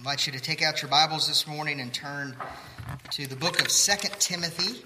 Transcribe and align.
invite 0.00 0.26
you 0.26 0.32
to 0.32 0.40
take 0.40 0.62
out 0.62 0.80
your 0.80 0.90
Bibles 0.90 1.28
this 1.28 1.46
morning 1.46 1.78
and 1.78 1.92
turn 1.92 2.34
to 3.10 3.26
the 3.26 3.36
book 3.36 3.60
of 3.60 3.68
2 3.68 3.92
Timothy. 4.18 4.82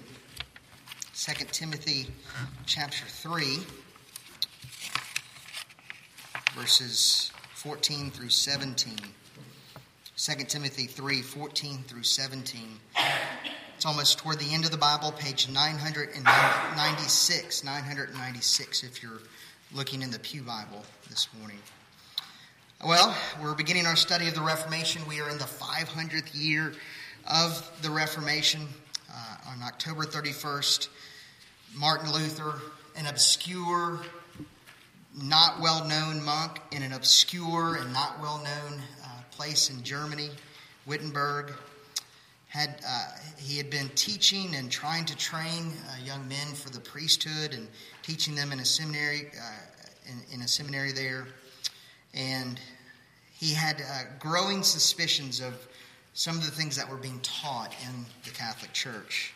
2 1.15 1.45
Timothy 1.53 2.07
chapter 2.65 3.05
3, 3.05 3.59
verses 6.53 7.31
14 7.53 8.11
through 8.11 8.27
17. 8.27 8.97
2 10.17 10.33
Timothy 10.49 10.85
3, 10.85 11.21
14 11.21 11.77
through 11.87 12.03
17. 12.03 12.61
It's 13.77 13.85
almost 13.85 14.17
toward 14.17 14.39
the 14.39 14.53
end 14.53 14.65
of 14.65 14.71
the 14.71 14.77
Bible, 14.77 15.13
page 15.13 15.47
996. 15.47 17.63
996 17.63 18.83
if 18.83 19.01
you're 19.01 19.21
looking 19.73 20.01
in 20.01 20.11
the 20.11 20.19
Pew 20.19 20.41
Bible 20.41 20.83
this 21.09 21.29
morning. 21.39 21.59
Well, 22.85 23.17
we're 23.41 23.55
beginning 23.55 23.87
our 23.87 23.95
study 23.95 24.27
of 24.27 24.35
the 24.35 24.43
Reformation. 24.43 25.01
We 25.07 25.19
are 25.19 25.27
in 25.27 25.39
the 25.39 25.45
500th 25.45 26.29
year 26.35 26.71
of 27.27 27.81
the 27.81 27.89
Reformation. 27.89 28.61
Uh, 29.11 29.37
on 29.49 29.63
October 29.63 30.03
31st, 30.03 30.89
Martin 31.75 32.11
Luther, 32.11 32.61
an 32.95 33.07
obscure, 33.07 34.01
not 35.19 35.59
well 35.59 35.83
known 35.87 36.23
monk 36.23 36.59
in 36.71 36.83
an 36.83 36.93
obscure 36.93 37.77
and 37.77 37.91
not 37.91 38.21
well 38.21 38.37
known 38.43 38.79
uh, 39.03 39.07
place 39.31 39.71
in 39.71 39.81
Germany, 39.81 40.29
Wittenberg, 40.85 41.53
had 42.49 42.79
uh, 42.87 43.07
he 43.39 43.57
had 43.57 43.71
been 43.71 43.89
teaching 43.95 44.53
and 44.53 44.69
trying 44.69 45.05
to 45.05 45.17
train 45.17 45.73
uh, 45.89 46.05
young 46.05 46.27
men 46.27 46.53
for 46.53 46.69
the 46.69 46.81
priesthood 46.81 47.55
and 47.55 47.67
teaching 48.03 48.35
them 48.35 48.51
in 48.51 48.59
a 48.59 48.65
seminary 48.65 49.31
uh, 49.41 50.11
in, 50.11 50.35
in 50.35 50.41
a 50.43 50.47
seminary 50.47 50.91
there 50.91 51.25
and 52.15 52.59
he 53.45 53.53
had 53.53 53.79
uh, 53.79 54.01
growing 54.17 54.63
suspicions 54.63 55.39
of 55.39 55.53
some 56.15 56.35
of 56.35 56.43
the 56.43 56.49
things 56.49 56.77
that 56.77 56.89
were 56.89 56.97
being 56.97 57.19
taught 57.19 57.75
in 57.87 58.05
the 58.23 58.31
Catholic 58.31 58.73
Church. 58.73 59.33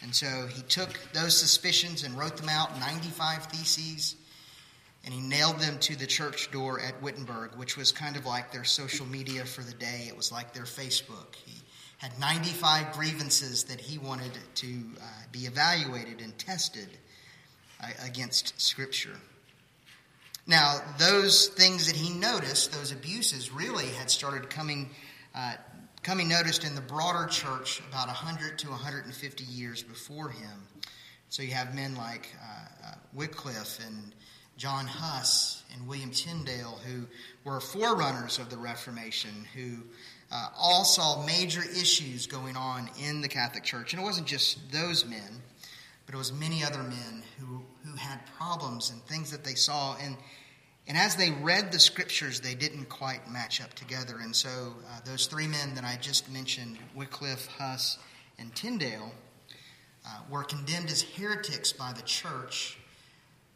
And 0.00 0.14
so 0.14 0.46
he 0.46 0.62
took 0.62 0.90
those 1.12 1.36
suspicions 1.36 2.04
and 2.04 2.16
wrote 2.16 2.36
them 2.36 2.48
out 2.48 2.78
95 2.78 3.46
theses, 3.46 4.14
and 5.04 5.12
he 5.12 5.20
nailed 5.20 5.58
them 5.58 5.78
to 5.80 5.96
the 5.96 6.06
church 6.06 6.52
door 6.52 6.78
at 6.80 7.02
Wittenberg, 7.02 7.56
which 7.56 7.76
was 7.76 7.90
kind 7.90 8.16
of 8.16 8.26
like 8.26 8.52
their 8.52 8.62
social 8.62 9.06
media 9.06 9.44
for 9.44 9.62
the 9.62 9.74
day. 9.74 10.04
It 10.06 10.16
was 10.16 10.30
like 10.30 10.52
their 10.52 10.62
Facebook. 10.62 11.34
He 11.44 11.60
had 11.98 12.16
95 12.20 12.92
grievances 12.92 13.64
that 13.64 13.80
he 13.80 13.98
wanted 13.98 14.38
to 14.56 14.66
uh, 15.00 15.04
be 15.32 15.46
evaluated 15.46 16.20
and 16.20 16.36
tested 16.38 16.88
uh, 17.82 17.88
against 18.06 18.60
Scripture. 18.60 19.16
Now, 20.46 20.80
those 20.98 21.48
things 21.48 21.86
that 21.86 21.96
he 21.96 22.12
noticed, 22.12 22.72
those 22.72 22.90
abuses, 22.92 23.52
really 23.52 23.86
had 23.86 24.10
started 24.10 24.50
coming, 24.50 24.90
uh, 25.34 25.54
coming 26.02 26.28
noticed 26.28 26.64
in 26.64 26.74
the 26.74 26.80
broader 26.80 27.28
church 27.28 27.80
about 27.88 28.08
100 28.08 28.58
to 28.58 28.70
150 28.70 29.44
years 29.44 29.82
before 29.82 30.30
him. 30.30 30.66
So 31.28 31.42
you 31.42 31.52
have 31.52 31.74
men 31.74 31.94
like 31.94 32.28
uh, 32.42 32.88
uh, 32.88 32.94
Wycliffe 33.14 33.78
and 33.86 34.14
John 34.56 34.86
Huss 34.86 35.62
and 35.74 35.86
William 35.86 36.10
Tyndale, 36.10 36.78
who 36.86 37.06
were 37.44 37.60
forerunners 37.60 38.38
of 38.38 38.50
the 38.50 38.58
Reformation, 38.58 39.46
who 39.54 39.78
uh, 40.30 40.48
all 40.58 40.84
saw 40.84 41.24
major 41.24 41.62
issues 41.62 42.26
going 42.26 42.56
on 42.56 42.90
in 43.00 43.20
the 43.20 43.28
Catholic 43.28 43.64
Church. 43.64 43.92
And 43.92 44.02
it 44.02 44.04
wasn't 44.04 44.26
just 44.26 44.72
those 44.72 45.04
men, 45.06 45.40
but 46.12 46.18
it 46.18 46.18
was 46.18 46.32
many 46.34 46.62
other 46.62 46.82
men 46.82 47.22
who, 47.40 47.62
who 47.86 47.96
had 47.96 48.20
problems 48.36 48.90
and 48.90 49.00
things 49.04 49.30
that 49.30 49.44
they 49.44 49.54
saw. 49.54 49.96
And, 49.96 50.14
and 50.86 50.98
as 50.98 51.16
they 51.16 51.30
read 51.30 51.72
the 51.72 51.78
scriptures, 51.78 52.38
they 52.38 52.54
didn't 52.54 52.90
quite 52.90 53.30
match 53.30 53.62
up 53.62 53.72
together. 53.72 54.18
And 54.20 54.36
so 54.36 54.74
uh, 54.90 55.00
those 55.06 55.24
three 55.24 55.46
men 55.46 55.74
that 55.74 55.84
I 55.84 55.96
just 56.02 56.30
mentioned, 56.30 56.76
Wycliffe, 56.94 57.46
Huss, 57.46 57.96
and 58.38 58.54
Tyndale, 58.54 59.10
uh, 60.06 60.18
were 60.30 60.44
condemned 60.44 60.90
as 60.90 61.00
heretics 61.00 61.72
by 61.72 61.94
the 61.94 62.02
church 62.02 62.76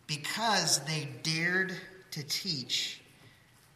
because 0.06 0.78
they 0.86 1.10
dared 1.22 1.74
to 2.12 2.22
teach 2.22 3.02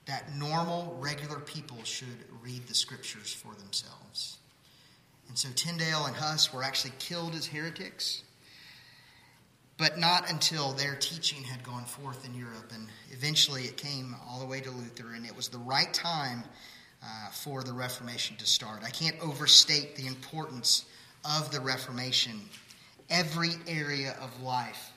that 0.06 0.34
normal, 0.38 0.96
regular 0.98 1.40
people 1.40 1.84
should 1.84 2.24
read 2.42 2.66
the 2.66 2.74
scriptures 2.74 3.30
for 3.30 3.54
themselves. 3.60 4.38
And 5.28 5.36
so 5.36 5.50
Tyndale 5.54 6.06
and 6.06 6.16
Huss 6.16 6.50
were 6.50 6.62
actually 6.62 6.94
killed 6.98 7.34
as 7.34 7.44
heretics 7.44 8.22
but 9.80 9.98
not 9.98 10.30
until 10.30 10.72
their 10.72 10.94
teaching 10.94 11.42
had 11.42 11.64
gone 11.64 11.86
forth 11.86 12.26
in 12.26 12.34
Europe. 12.34 12.70
And 12.72 12.86
eventually 13.10 13.62
it 13.62 13.78
came 13.78 14.14
all 14.28 14.38
the 14.38 14.46
way 14.46 14.60
to 14.60 14.70
Luther, 14.70 15.14
and 15.14 15.24
it 15.24 15.34
was 15.34 15.48
the 15.48 15.58
right 15.58 15.92
time 15.92 16.44
uh, 17.02 17.30
for 17.30 17.64
the 17.64 17.72
Reformation 17.72 18.36
to 18.36 18.46
start. 18.46 18.82
I 18.84 18.90
can't 18.90 19.16
overstate 19.22 19.96
the 19.96 20.06
importance 20.06 20.84
of 21.24 21.50
the 21.50 21.60
Reformation. 21.60 22.42
Every 23.08 23.52
area 23.66 24.14
of 24.20 24.42
life 24.42 24.92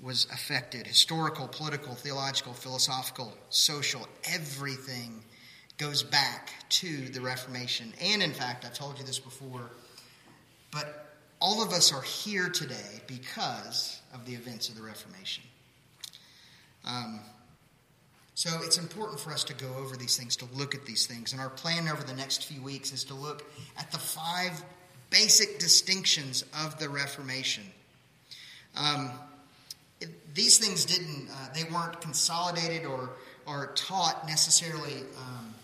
was 0.00 0.26
affected 0.32 0.86
historical, 0.86 1.46
political, 1.46 1.94
theological, 1.94 2.54
philosophical, 2.54 3.34
social, 3.50 4.08
everything 4.24 5.22
goes 5.76 6.02
back 6.02 6.54
to 6.70 7.08
the 7.10 7.20
Reformation. 7.20 7.92
And 8.00 8.22
in 8.22 8.32
fact, 8.32 8.64
I've 8.64 8.72
told 8.72 8.98
you 8.98 9.04
this 9.04 9.18
before, 9.18 9.70
but 10.72 11.07
all 11.40 11.62
of 11.62 11.72
us 11.72 11.92
are 11.92 12.02
here 12.02 12.48
today 12.48 13.00
because 13.06 14.00
of 14.12 14.24
the 14.24 14.34
events 14.34 14.68
of 14.68 14.76
the 14.76 14.82
Reformation. 14.82 15.44
Um, 16.84 17.20
so 18.34 18.50
it's 18.62 18.78
important 18.78 19.20
for 19.20 19.30
us 19.32 19.44
to 19.44 19.54
go 19.54 19.66
over 19.78 19.96
these 19.96 20.16
things, 20.16 20.36
to 20.36 20.46
look 20.54 20.74
at 20.74 20.86
these 20.86 21.06
things. 21.06 21.32
And 21.32 21.40
our 21.40 21.50
plan 21.50 21.88
over 21.88 22.02
the 22.02 22.14
next 22.14 22.44
few 22.44 22.62
weeks 22.62 22.92
is 22.92 23.04
to 23.04 23.14
look 23.14 23.44
at 23.76 23.90
the 23.90 23.98
five 23.98 24.62
basic 25.10 25.58
distinctions 25.58 26.44
of 26.64 26.78
the 26.78 26.88
Reformation. 26.88 27.64
Um, 28.76 29.10
it, 30.00 30.34
these 30.34 30.58
things 30.58 30.84
didn't, 30.84 31.28
uh, 31.30 31.48
they 31.54 31.64
weren't 31.64 32.00
consolidated 32.00 32.86
or, 32.86 33.10
or 33.46 33.72
taught 33.74 34.26
necessarily 34.26 35.00
um, 35.26 35.54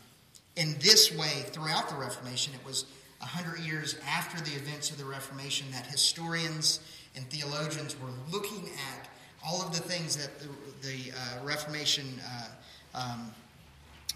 in 0.57 0.77
this 0.81 1.17
way 1.17 1.45
throughout 1.53 1.89
the 1.89 1.97
Reformation. 1.97 2.55
It 2.55 2.67
was 2.67 2.87
100 3.25 3.61
years 3.61 3.97
after 4.07 4.39
the 4.43 4.55
events 4.57 4.91
of 4.91 4.99
the 4.99 5.05
Reformation 5.05 5.67
that 5.73 5.87
historians 5.87 6.81
and 7.17 7.25
theologians 7.31 7.97
were 7.99 8.11
looking 8.31 8.69
at 8.69 9.09
all 9.47 9.63
of 9.63 9.73
the 9.73 9.81
things 9.81 10.17
that 10.17 10.39
the, 10.41 10.49
the 10.87 11.11
uh, 11.13 11.45
Reformation 11.45 12.05
uh, 12.95 13.01
um, 13.01 13.35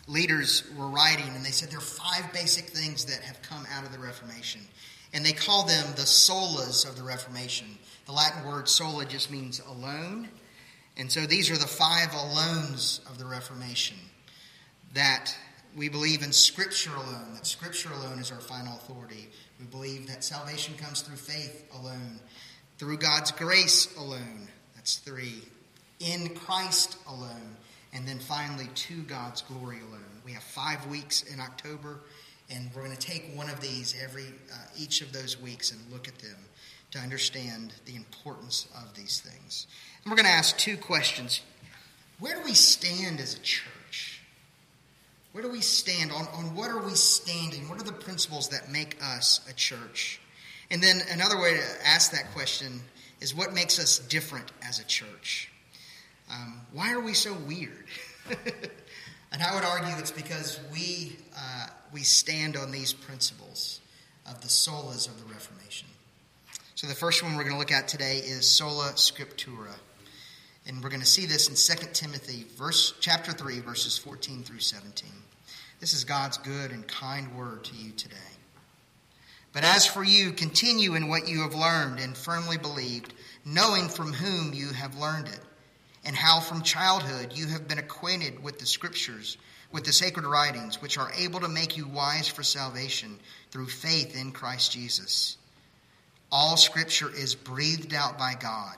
leaders 0.06 0.64
were 0.76 0.88
writing, 0.88 1.28
and 1.34 1.44
they 1.44 1.50
said 1.50 1.70
there 1.70 1.78
are 1.78 1.80
five 1.80 2.30
basic 2.34 2.66
things 2.66 3.06
that 3.06 3.22
have 3.22 3.40
come 3.40 3.66
out 3.72 3.84
of 3.84 3.92
the 3.92 3.98
Reformation. 3.98 4.60
And 5.14 5.24
they 5.24 5.32
call 5.32 5.66
them 5.66 5.86
the 5.96 6.02
solas 6.02 6.86
of 6.86 6.96
the 6.96 7.02
Reformation. 7.02 7.78
The 8.04 8.12
Latin 8.12 8.46
word 8.46 8.68
sola 8.68 9.06
just 9.06 9.30
means 9.30 9.60
alone. 9.60 10.28
And 10.98 11.10
so 11.10 11.24
these 11.24 11.50
are 11.50 11.56
the 11.56 11.66
five 11.66 12.10
alones 12.10 13.00
of 13.10 13.18
the 13.18 13.24
Reformation 13.24 13.96
that 14.92 15.34
we 15.76 15.88
believe 15.88 16.22
in 16.22 16.32
Scripture 16.32 16.94
alone, 16.94 17.34
that 17.34 17.46
Scripture 17.46 17.90
alone 17.92 18.18
is 18.18 18.30
our 18.30 18.40
final 18.40 18.74
authority. 18.74 19.28
We 19.58 19.66
believe 19.66 20.06
that 20.08 20.24
salvation 20.24 20.74
comes 20.76 21.02
through 21.02 21.16
faith 21.16 21.64
alone, 21.74 22.20
through 22.78 22.98
God's 22.98 23.30
grace 23.32 23.96
alone. 23.96 24.48
That's 24.74 24.96
three. 24.96 25.42
In 26.00 26.34
Christ 26.34 26.96
alone. 27.08 27.56
And 27.92 28.06
then 28.06 28.18
finally, 28.18 28.68
to 28.74 29.02
God's 29.02 29.42
glory 29.42 29.78
alone. 29.80 30.04
We 30.24 30.32
have 30.32 30.42
five 30.42 30.86
weeks 30.88 31.22
in 31.22 31.40
October, 31.40 32.00
and 32.50 32.70
we're 32.74 32.84
going 32.84 32.96
to 32.96 33.06
take 33.06 33.30
one 33.34 33.48
of 33.48 33.60
these 33.60 33.94
every 34.02 34.26
uh, 34.52 34.56
each 34.76 35.00
of 35.00 35.12
those 35.12 35.40
weeks 35.40 35.72
and 35.72 35.80
look 35.90 36.06
at 36.06 36.18
them 36.18 36.36
to 36.90 36.98
understand 36.98 37.72
the 37.86 37.96
importance 37.96 38.68
of 38.76 38.94
these 38.94 39.20
things. 39.20 39.66
And 40.04 40.10
we're 40.10 40.16
going 40.16 40.26
to 40.26 40.32
ask 40.32 40.58
two 40.58 40.76
questions. 40.76 41.40
Where 42.18 42.36
do 42.36 42.42
we 42.44 42.54
stand 42.54 43.20
as 43.20 43.34
a 43.34 43.40
church? 43.40 43.77
Where 45.38 45.46
do 45.46 45.52
we 45.52 45.60
stand? 45.60 46.10
On, 46.10 46.26
on 46.34 46.56
what 46.56 46.68
are 46.68 46.82
we 46.82 46.96
standing? 46.96 47.68
What 47.68 47.80
are 47.80 47.84
the 47.84 47.92
principles 47.92 48.48
that 48.48 48.72
make 48.72 48.96
us 49.00 49.40
a 49.48 49.52
church? 49.52 50.20
And 50.68 50.82
then 50.82 51.00
another 51.12 51.40
way 51.40 51.54
to 51.54 51.62
ask 51.86 52.10
that 52.10 52.32
question 52.34 52.80
is 53.20 53.36
what 53.36 53.54
makes 53.54 53.78
us 53.78 54.00
different 54.00 54.50
as 54.66 54.80
a 54.80 54.84
church? 54.84 55.52
Um, 56.28 56.62
why 56.72 56.92
are 56.92 56.98
we 56.98 57.14
so 57.14 57.34
weird? 57.46 57.84
and 59.30 59.40
I 59.40 59.54
would 59.54 59.62
argue 59.62 59.94
it's 59.98 60.10
because 60.10 60.58
we, 60.72 61.16
uh, 61.36 61.66
we 61.92 62.00
stand 62.00 62.56
on 62.56 62.72
these 62.72 62.92
principles 62.92 63.78
of 64.26 64.40
the 64.40 64.48
solas 64.48 65.06
of 65.06 65.20
the 65.20 65.32
Reformation. 65.32 65.86
So 66.74 66.88
the 66.88 66.96
first 66.96 67.22
one 67.22 67.36
we're 67.36 67.44
going 67.44 67.54
to 67.54 67.60
look 67.60 67.70
at 67.70 67.86
today 67.86 68.16
is 68.16 68.44
sola 68.44 68.90
scriptura. 68.96 69.76
And 70.66 70.82
we're 70.82 70.90
going 70.90 71.00
to 71.00 71.06
see 71.06 71.26
this 71.26 71.48
in 71.48 71.76
2 71.76 71.90
Timothy 71.92 72.44
verse, 72.56 72.92
chapter 72.98 73.30
3, 73.30 73.60
verses 73.60 73.96
14 73.98 74.42
through 74.42 74.58
17. 74.58 75.08
This 75.80 75.94
is 75.94 76.04
God's 76.04 76.38
good 76.38 76.72
and 76.72 76.86
kind 76.86 77.36
word 77.36 77.64
to 77.64 77.74
you 77.74 77.92
today. 77.92 78.16
But 79.52 79.64
as 79.64 79.86
for 79.86 80.04
you, 80.04 80.32
continue 80.32 80.94
in 80.94 81.08
what 81.08 81.28
you 81.28 81.42
have 81.42 81.54
learned 81.54 82.00
and 82.00 82.16
firmly 82.16 82.58
believed, 82.58 83.14
knowing 83.44 83.88
from 83.88 84.12
whom 84.12 84.52
you 84.52 84.68
have 84.72 84.98
learned 84.98 85.28
it, 85.28 85.40
and 86.04 86.16
how 86.16 86.40
from 86.40 86.62
childhood 86.62 87.32
you 87.34 87.46
have 87.46 87.68
been 87.68 87.78
acquainted 87.78 88.42
with 88.42 88.58
the 88.58 88.66
Scriptures, 88.66 89.38
with 89.72 89.84
the 89.84 89.92
sacred 89.92 90.26
writings, 90.26 90.82
which 90.82 90.98
are 90.98 91.12
able 91.16 91.40
to 91.40 91.48
make 91.48 91.76
you 91.76 91.86
wise 91.86 92.28
for 92.28 92.42
salvation 92.42 93.18
through 93.50 93.68
faith 93.68 94.18
in 94.20 94.32
Christ 94.32 94.72
Jesus. 94.72 95.36
All 96.30 96.56
scripture 96.56 97.10
is 97.14 97.34
breathed 97.34 97.94
out 97.94 98.18
by 98.18 98.34
God 98.38 98.76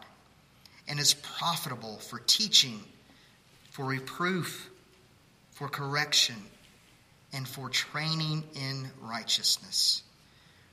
and 0.88 1.00
is 1.00 1.14
profitable 1.14 1.96
for 1.98 2.20
teaching, 2.20 2.80
for 3.70 3.84
reproof, 3.84 4.70
for 5.50 5.68
correction, 5.68 6.36
and 7.32 7.46
for 7.46 7.68
training 7.68 8.44
in 8.54 8.90
righteousness, 9.00 10.02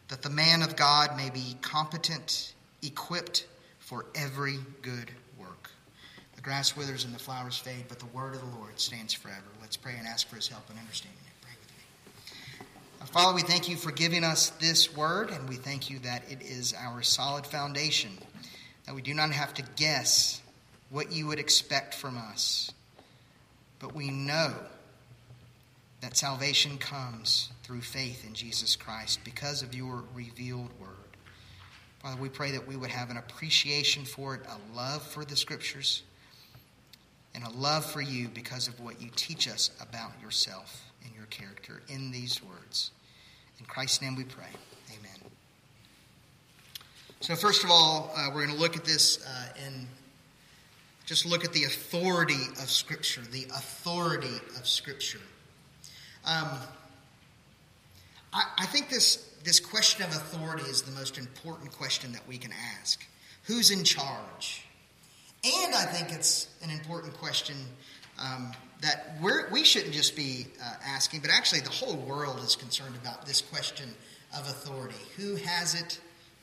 that 0.08 0.22
the 0.22 0.30
man 0.30 0.64
of 0.64 0.76
God 0.76 1.16
may 1.16 1.30
be 1.30 1.56
competent, 1.62 2.54
equipped 2.82 3.46
for 3.80 4.06
every 4.16 4.58
good 4.82 5.12
work. 5.40 5.70
The 6.36 6.42
grass 6.42 6.76
withers 6.76 7.04
and 7.04 7.14
the 7.14 7.20
flowers 7.20 7.58
fade, 7.58 7.86
but 7.88 8.00
the 8.00 8.06
word 8.08 8.36
of 8.36 8.42
the 8.42 8.58
Lord 8.58 8.80
stands 8.80 9.14
forever. 9.14 9.44
Let's 9.62 9.78
pray 9.78 9.96
and 9.98 10.08
ask 10.08 10.28
for 10.28 10.36
his 10.36 10.48
help 10.48 10.70
and 10.70 10.80
understanding. 10.80 11.20
Pray 11.42 11.52
with 11.60 11.70
me. 13.02 13.08
Father, 13.12 13.36
we 13.36 13.42
thank 13.42 13.70
you 13.70 13.76
for 13.76 13.92
giving 13.92 14.24
us 14.24 14.50
this 14.52 14.96
word, 14.96 15.30
and 15.30 15.48
we 15.48 15.56
thank 15.56 15.90
you 15.90 16.00
that 16.00 16.24
it 16.30 16.42
is 16.42 16.74
our 16.74 17.02
solid 17.02 17.46
foundation, 17.46 18.12
that 18.86 18.96
we 18.96 19.02
do 19.02 19.14
not 19.14 19.32
have 19.32 19.54
to 19.56 19.64
guess 19.76 20.42
what 20.90 21.12
you 21.12 21.28
would 21.28 21.40
expect 21.40 21.94
from 21.94 22.18
us, 22.18 22.72
but 23.80 23.94
we 23.94 24.10
know 24.10 24.54
that 26.02 26.16
salvation 26.16 26.78
comes 26.78 27.50
through 27.64 27.82
faith 27.82 28.26
in 28.26 28.34
Jesus 28.34 28.76
Christ 28.76 29.20
because 29.24 29.64
of 29.64 29.74
your 29.74 30.04
revealed 30.14 30.70
word. 30.80 30.90
Father, 32.00 32.22
we 32.22 32.30
pray 32.30 32.52
that 32.52 32.68
we 32.68 32.76
would 32.76 32.92
have 32.92 33.10
an 33.10 33.18
appreciation 33.18 34.06
for 34.06 34.36
it, 34.36 34.42
a 34.48 34.76
love 34.76 35.02
for 35.02 35.26
the 35.26 35.36
scriptures, 35.36 36.04
and 37.34 37.44
a 37.44 37.50
love 37.50 37.86
for 37.86 38.02
you 38.02 38.28
because 38.30 38.68
of 38.68 38.80
what 38.80 39.02
you 39.02 39.10
teach 39.16 39.48
us 39.48 39.72
about 39.82 40.12
yourself 40.22 40.84
and 41.04 41.14
your 41.16 41.26
character 41.26 41.82
in 41.90 42.12
these 42.12 42.44
words. 42.44 42.92
In 43.60 43.66
Christ's 43.66 44.02
name 44.02 44.16
we 44.16 44.24
pray. 44.24 44.46
Amen. 44.90 45.32
So, 47.20 47.36
first 47.36 47.64
of 47.64 47.72
all, 47.72 48.14
uh, 48.16 48.28
we're 48.30 48.46
going 48.46 48.56
to 48.56 48.62
look 48.62 48.78
at 48.78 48.86
this 48.86 49.26
uh, 49.26 49.64
and 49.66 49.88
just 51.06 51.26
look 51.26 51.44
at 51.44 51.54
the 51.54 51.64
authority 51.64 52.46
of 52.62 52.70
Scripture, 52.70 53.22
the 53.32 53.46
authority 53.46 54.36
of 54.58 54.68
Scripture. 54.68 55.20
Um, 56.28 56.50
I, 58.34 58.44
I 58.60 58.66
think 58.66 58.90
this, 58.90 59.34
this 59.44 59.62
question 59.62 60.06
of 60.06 60.12
authority 60.12 60.64
is 60.64 60.82
the 60.82 60.92
most 60.92 61.18
important 61.18 61.72
question 61.72 62.12
that 62.12 62.28
we 62.28 62.38
can 62.38 62.52
ask. 62.80 63.04
Who's 63.44 63.72
in 63.72 63.86
charge? 63.86 64.66
And 65.46 65.74
I 65.74 65.86
think 65.86 66.12
it's 66.12 66.50
an 66.62 66.70
important 66.70 67.14
question 67.14 67.56
um, 68.20 68.52
that 68.82 69.16
we're, 69.22 69.50
we 69.52 69.64
shouldn't 69.64 69.94
just 69.94 70.18
be 70.18 70.48
uh, 70.62 70.74
asking, 70.86 71.22
but 71.22 71.32
actually 71.32 71.62
the 71.62 71.70
whole 71.70 71.96
world 71.96 72.40
is 72.40 72.58
concerned 72.58 72.96
about 73.02 73.26
this 73.26 73.40
question 73.40 73.90
of 74.38 74.42
authority. 74.50 74.96
Who 75.16 75.36
has 75.36 75.80
it? 75.80 76.00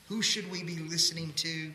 Who 0.07 0.23
should 0.23 0.49
we 0.51 0.63
be 0.63 0.77
listening 0.77 1.31
to? 1.33 1.71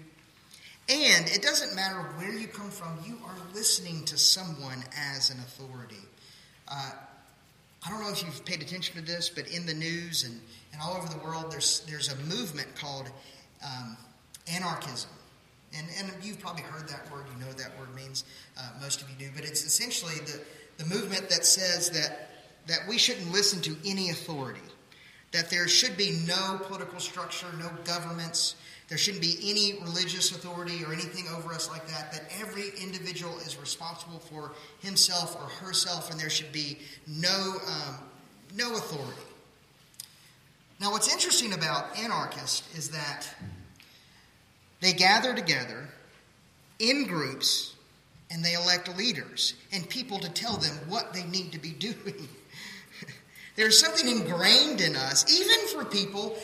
And 0.89 1.29
it 1.29 1.43
doesn't 1.43 1.77
matter 1.77 1.99
where 2.17 2.33
you 2.33 2.49
come 2.49 2.71
from, 2.71 2.99
you 3.07 3.19
are 3.25 3.37
listening 3.55 4.05
to 4.07 4.19
someone 4.19 4.83
as 5.15 5.31
an 5.31 5.39
authority. 5.39 6.03
Uh, 6.67 6.91
I 7.85 7.91
don't 7.91 8.03
know 8.03 8.11
if 8.11 8.23
you've 8.23 8.44
paid 8.44 8.61
attention 8.62 8.97
to 8.97 9.03
this, 9.03 9.31
but 9.31 9.49
in 9.49 9.65
the 9.65 9.75
news 9.75 10.25
and, 10.25 10.38
and 10.73 10.82
all 10.82 10.97
over 10.97 11.09
the 11.09 11.19
world, 11.25 11.50
there's, 11.50 11.81
there's 11.88 12.12
a 12.12 12.17
movement 12.25 12.69
called 12.77 13.11
um, 13.65 13.97
anarchism. 14.53 15.11
And, 15.77 15.87
and 15.99 16.12
you've 16.23 16.41
probably 16.41 16.62
heard 16.62 16.88
that 16.88 17.11
word, 17.12 17.25
you 17.32 17.41
know 17.41 17.47
what 17.47 17.59
that 17.59 17.79
word 17.79 17.94
means, 17.94 18.25
uh, 18.59 18.69
most 18.81 19.00
of 19.00 19.09
you 19.09 19.17
do, 19.17 19.31
but 19.35 19.44
it's 19.44 19.65
essentially 19.65 20.15
the, 20.27 20.41
the 20.82 20.94
movement 20.94 21.31
that 21.31 21.47
says 21.47 21.91
that, 21.91 22.31
that 22.67 22.81
we 22.88 22.99
shouldn't 22.99 23.31
listen 23.32 23.62
to 23.62 23.77
any 23.87 24.11
authority, 24.11 24.61
that 25.33 25.49
there 25.49 25.69
should 25.69 25.97
be 25.97 26.19
no 26.26 26.59
political 26.65 26.99
structure, 26.99 27.47
no 27.59 27.71
governments, 27.85 28.56
there 28.91 28.99
shouldn't 28.99 29.23
be 29.23 29.39
any 29.45 29.81
religious 29.85 30.33
authority 30.33 30.85
or 30.85 30.93
anything 30.93 31.27
over 31.33 31.53
us 31.53 31.71
like 31.71 31.87
that, 31.87 32.13
that 32.13 32.25
every 32.41 32.71
individual 32.83 33.39
is 33.39 33.57
responsible 33.57 34.19
for 34.19 34.51
himself 34.81 35.37
or 35.37 35.49
herself, 35.65 36.11
and 36.11 36.19
there 36.19 36.29
should 36.29 36.51
be 36.51 36.77
no, 37.07 37.55
um, 37.69 37.99
no 38.57 38.75
authority. 38.75 39.23
Now, 40.81 40.91
what's 40.91 41.13
interesting 41.13 41.53
about 41.53 41.97
anarchists 41.97 42.77
is 42.77 42.91
that 42.91 43.29
they 44.81 44.93
gather 44.93 45.35
together 45.35 45.89
in 46.81 47.07
groups 47.07 47.77
and 48.29 48.45
they 48.45 48.55
elect 48.55 48.89
leaders 48.99 49.55
and 49.73 49.89
people 49.89 50.19
to 50.19 50.29
tell 50.29 50.57
them 50.57 50.77
what 50.89 51.13
they 51.13 51.23
need 51.23 51.53
to 51.53 51.61
be 51.61 51.71
doing. 51.79 52.29
There's 53.55 53.79
something 53.79 54.09
ingrained 54.09 54.81
in 54.81 54.97
us, 54.97 55.31
even 55.31 55.69
for 55.69 55.85
people 55.85 56.37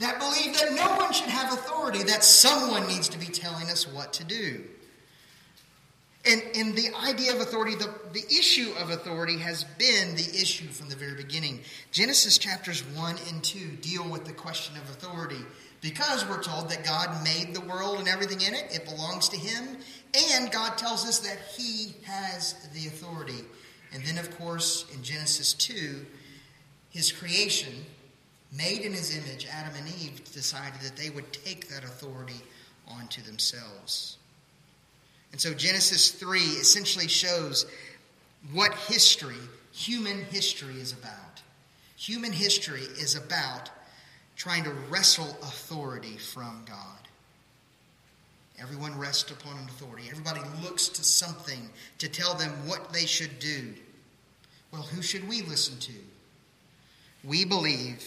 that 0.00 0.18
believe 0.18 0.58
that 0.58 0.72
no 0.72 0.96
one 0.96 1.12
should 1.12 1.28
have 1.28 1.52
authority, 1.52 2.02
that 2.02 2.24
someone 2.24 2.88
needs 2.88 3.08
to 3.10 3.18
be 3.18 3.26
telling 3.26 3.68
us 3.68 3.86
what 3.86 4.14
to 4.14 4.24
do. 4.24 4.64
And, 6.26 6.42
and 6.54 6.74
the 6.74 6.88
idea 7.06 7.34
of 7.34 7.40
authority, 7.40 7.74
the, 7.74 7.94
the 8.12 8.24
issue 8.26 8.72
of 8.78 8.90
authority 8.90 9.38
has 9.38 9.64
been 9.78 10.16
the 10.16 10.28
issue 10.40 10.68
from 10.68 10.88
the 10.88 10.96
very 10.96 11.14
beginning. 11.14 11.60
Genesis 11.92 12.36
chapters 12.38 12.80
1 12.80 13.16
and 13.28 13.44
2 13.44 13.76
deal 13.76 14.08
with 14.08 14.24
the 14.24 14.32
question 14.32 14.76
of 14.76 14.82
authority 14.90 15.42
because 15.82 16.26
we're 16.28 16.42
told 16.42 16.70
that 16.70 16.84
God 16.84 17.22
made 17.24 17.54
the 17.54 17.60
world 17.60 17.98
and 17.98 18.08
everything 18.08 18.40
in 18.40 18.54
it, 18.54 18.66
it 18.70 18.84
belongs 18.84 19.30
to 19.30 19.36
Him, 19.38 19.78
and 20.32 20.52
God 20.52 20.76
tells 20.76 21.06
us 21.06 21.20
that 21.20 21.38
He 21.56 21.94
has 22.04 22.54
the 22.74 22.86
authority. 22.86 23.44
And 23.92 24.04
then, 24.04 24.18
of 24.18 24.36
course, 24.38 24.86
in 24.94 25.02
Genesis 25.02 25.54
2, 25.54 26.04
His 26.90 27.12
creation 27.12 27.72
made 28.56 28.80
in 28.80 28.92
his 28.92 29.16
image, 29.16 29.46
Adam 29.50 29.74
and 29.76 29.88
Eve 30.00 30.24
decided 30.32 30.80
that 30.80 30.96
they 30.96 31.10
would 31.10 31.32
take 31.32 31.68
that 31.68 31.84
authority 31.84 32.40
onto 32.88 33.22
themselves. 33.22 34.16
And 35.32 35.40
so 35.40 35.54
Genesis 35.54 36.10
3 36.10 36.40
essentially 36.40 37.08
shows 37.08 37.66
what 38.52 38.74
history, 38.74 39.36
human 39.72 40.24
history, 40.24 40.74
is 40.74 40.92
about. 40.92 41.42
Human 41.96 42.32
history 42.32 42.80
is 42.80 43.14
about 43.14 43.70
trying 44.36 44.64
to 44.64 44.70
wrestle 44.88 45.36
authority 45.42 46.16
from 46.16 46.64
God. 46.66 46.76
Everyone 48.60 48.98
rests 48.98 49.30
upon 49.30 49.56
an 49.58 49.64
authority. 49.64 50.08
Everybody 50.10 50.40
looks 50.62 50.88
to 50.88 51.04
something 51.04 51.70
to 51.98 52.08
tell 52.08 52.34
them 52.34 52.50
what 52.66 52.92
they 52.92 53.06
should 53.06 53.38
do. 53.38 53.74
Well, 54.72 54.82
who 54.82 55.02
should 55.02 55.28
we 55.28 55.42
listen 55.42 55.78
to? 55.80 55.92
We 57.24 57.44
believe 57.44 58.02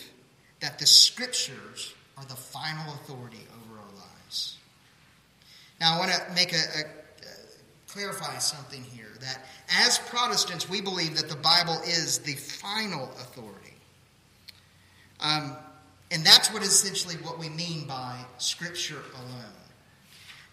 that 0.63 0.79
the 0.79 0.85
scriptures 0.85 1.93
are 2.17 2.23
the 2.23 2.35
final 2.35 2.93
authority 2.93 3.45
over 3.51 3.81
our 3.81 3.95
lives. 3.95 4.57
Now, 5.81 5.95
I 5.95 5.99
want 5.99 6.11
to 6.11 6.33
make 6.33 6.53
a, 6.53 6.55
a, 6.55 6.83
clarify 7.91 8.37
something 8.37 8.81
here 8.81 9.09
that 9.19 9.45
as 9.69 9.99
Protestants, 9.99 10.69
we 10.69 10.79
believe 10.79 11.17
that 11.17 11.27
the 11.27 11.35
Bible 11.35 11.77
is 11.85 12.19
the 12.19 12.35
final 12.35 13.03
authority. 13.19 13.73
Um, 15.19 15.57
and 16.11 16.25
that's 16.25 16.53
what 16.53 16.63
essentially 16.63 17.15
what 17.15 17.37
we 17.37 17.49
mean 17.49 17.85
by 17.85 18.17
Scripture 18.37 19.01
alone. 19.15 19.43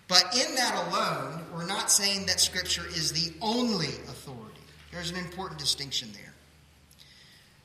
But 0.09 0.25
in 0.35 0.57
that 0.57 0.89
alone, 0.89 1.45
we're 1.55 1.69
not 1.69 1.89
saying 1.89 2.27
that 2.27 2.41
Scripture 2.41 2.87
is 2.89 3.13
the 3.13 3.33
only 3.41 3.87
authority. 4.09 4.61
There's 4.91 5.13
an 5.13 5.19
important 5.19 5.61
distinction 5.61 6.09
there. 6.13 6.35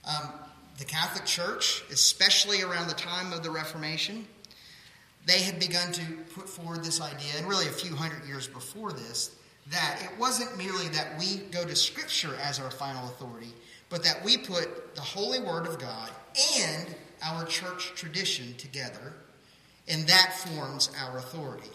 Um, 0.08 0.45
the 0.78 0.86
Catholic 0.86 1.26
Church, 1.26 1.84
especially 1.92 2.62
around 2.62 2.88
the 2.88 2.96
time 2.96 3.32
of 3.32 3.44
the 3.44 3.50
Reformation, 3.50 4.28
they 5.26 5.40
had 5.42 5.60
begun 5.60 5.92
to 5.94 6.02
put 6.36 6.50
forward 6.50 6.84
this 6.84 7.02
idea, 7.02 7.32
and 7.38 7.48
really 7.48 7.68
a 7.68 7.72
few 7.72 7.96
hundred 7.96 8.28
years 8.28 8.48
before 8.48 8.92
this, 8.92 9.36
that 9.72 10.00
it 10.04 10.20
wasn't 10.20 10.58
merely 10.58 10.88
that 10.90 11.18
we 11.18 11.38
go 11.52 11.66
to 11.66 11.76
Scripture 11.76 12.36
as 12.44 12.60
our 12.60 12.70
final 12.70 13.08
authority, 13.08 13.54
but 13.90 14.04
that 14.04 14.24
we 14.24 14.38
put 14.38 14.96
the 14.96 15.02
Holy 15.02 15.40
Word 15.40 15.66
of 15.66 15.80
God 15.80 16.12
and 16.60 16.94
our 17.24 17.46
church 17.46 17.94
tradition 17.96 18.54
together, 18.58 19.14
and 19.88 20.08
that 20.08 20.34
forms 20.38 20.92
our 21.02 21.18
authority. 21.18 21.70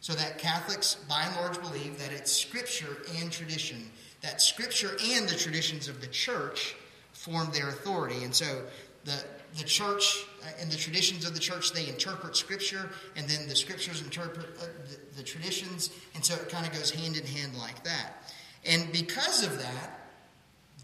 So 0.00 0.14
that 0.14 0.38
Catholics, 0.38 0.96
by 1.08 1.22
and 1.22 1.36
large, 1.36 1.60
believe 1.60 1.98
that 1.98 2.12
it's 2.12 2.32
Scripture 2.32 2.98
and 3.20 3.30
tradition, 3.30 3.90
that 4.22 4.40
Scripture 4.40 4.96
and 5.12 5.28
the 5.28 5.34
traditions 5.34 5.88
of 5.88 6.00
the 6.00 6.06
church 6.08 6.74
formed 7.26 7.52
their 7.52 7.68
authority. 7.68 8.24
And 8.24 8.34
so 8.34 8.62
the, 9.04 9.18
the 9.56 9.64
church 9.64 10.26
uh, 10.42 10.60
and 10.60 10.70
the 10.70 10.76
traditions 10.76 11.26
of 11.26 11.34
the 11.34 11.40
church, 11.40 11.72
they 11.72 11.88
interpret 11.88 12.36
Scripture, 12.36 12.88
and 13.16 13.28
then 13.28 13.48
the 13.48 13.56
Scriptures 13.56 14.00
interpret 14.00 14.46
uh, 14.58 14.66
the, 14.88 15.16
the 15.16 15.22
traditions, 15.22 15.90
and 16.14 16.24
so 16.24 16.34
it 16.34 16.48
kind 16.48 16.66
of 16.66 16.72
goes 16.72 16.90
hand 16.90 17.16
in 17.16 17.26
hand 17.26 17.52
like 17.58 17.82
that. 17.82 18.32
And 18.64 18.92
because 18.92 19.44
of 19.44 19.58
that, 19.58 20.00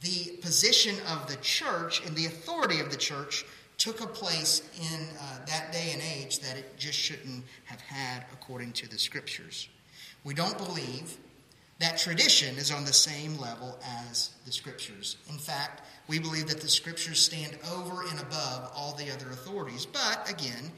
the 0.02 0.36
position 0.42 0.96
of 1.08 1.28
the 1.28 1.36
church 1.36 2.04
and 2.04 2.16
the 2.16 2.26
authority 2.26 2.80
of 2.80 2.90
the 2.90 2.96
church 2.96 3.44
took 3.78 4.00
a 4.00 4.06
place 4.06 4.62
in 4.80 5.00
uh, 5.20 5.38
that 5.46 5.72
day 5.72 5.90
and 5.92 6.02
age 6.02 6.40
that 6.40 6.56
it 6.56 6.76
just 6.76 6.98
shouldn't 6.98 7.44
have 7.64 7.80
had 7.80 8.24
according 8.32 8.72
to 8.72 8.88
the 8.88 8.98
Scriptures. 8.98 9.68
We 10.24 10.34
don't 10.34 10.58
believe 10.58 11.18
that 11.78 11.98
tradition 11.98 12.56
is 12.56 12.70
on 12.70 12.84
the 12.84 12.92
same 12.92 13.38
level 13.38 13.78
as 13.84 14.30
the 14.46 14.52
scriptures. 14.52 15.16
In 15.28 15.38
fact, 15.38 15.82
we 16.08 16.18
believe 16.18 16.48
that 16.48 16.60
the 16.60 16.68
scriptures 16.68 17.20
stand 17.20 17.58
over 17.72 18.02
and 18.02 18.20
above 18.20 18.70
all 18.74 18.94
the 18.94 19.10
other 19.10 19.30
authorities. 19.30 19.86
But 19.86 20.30
again, 20.30 20.70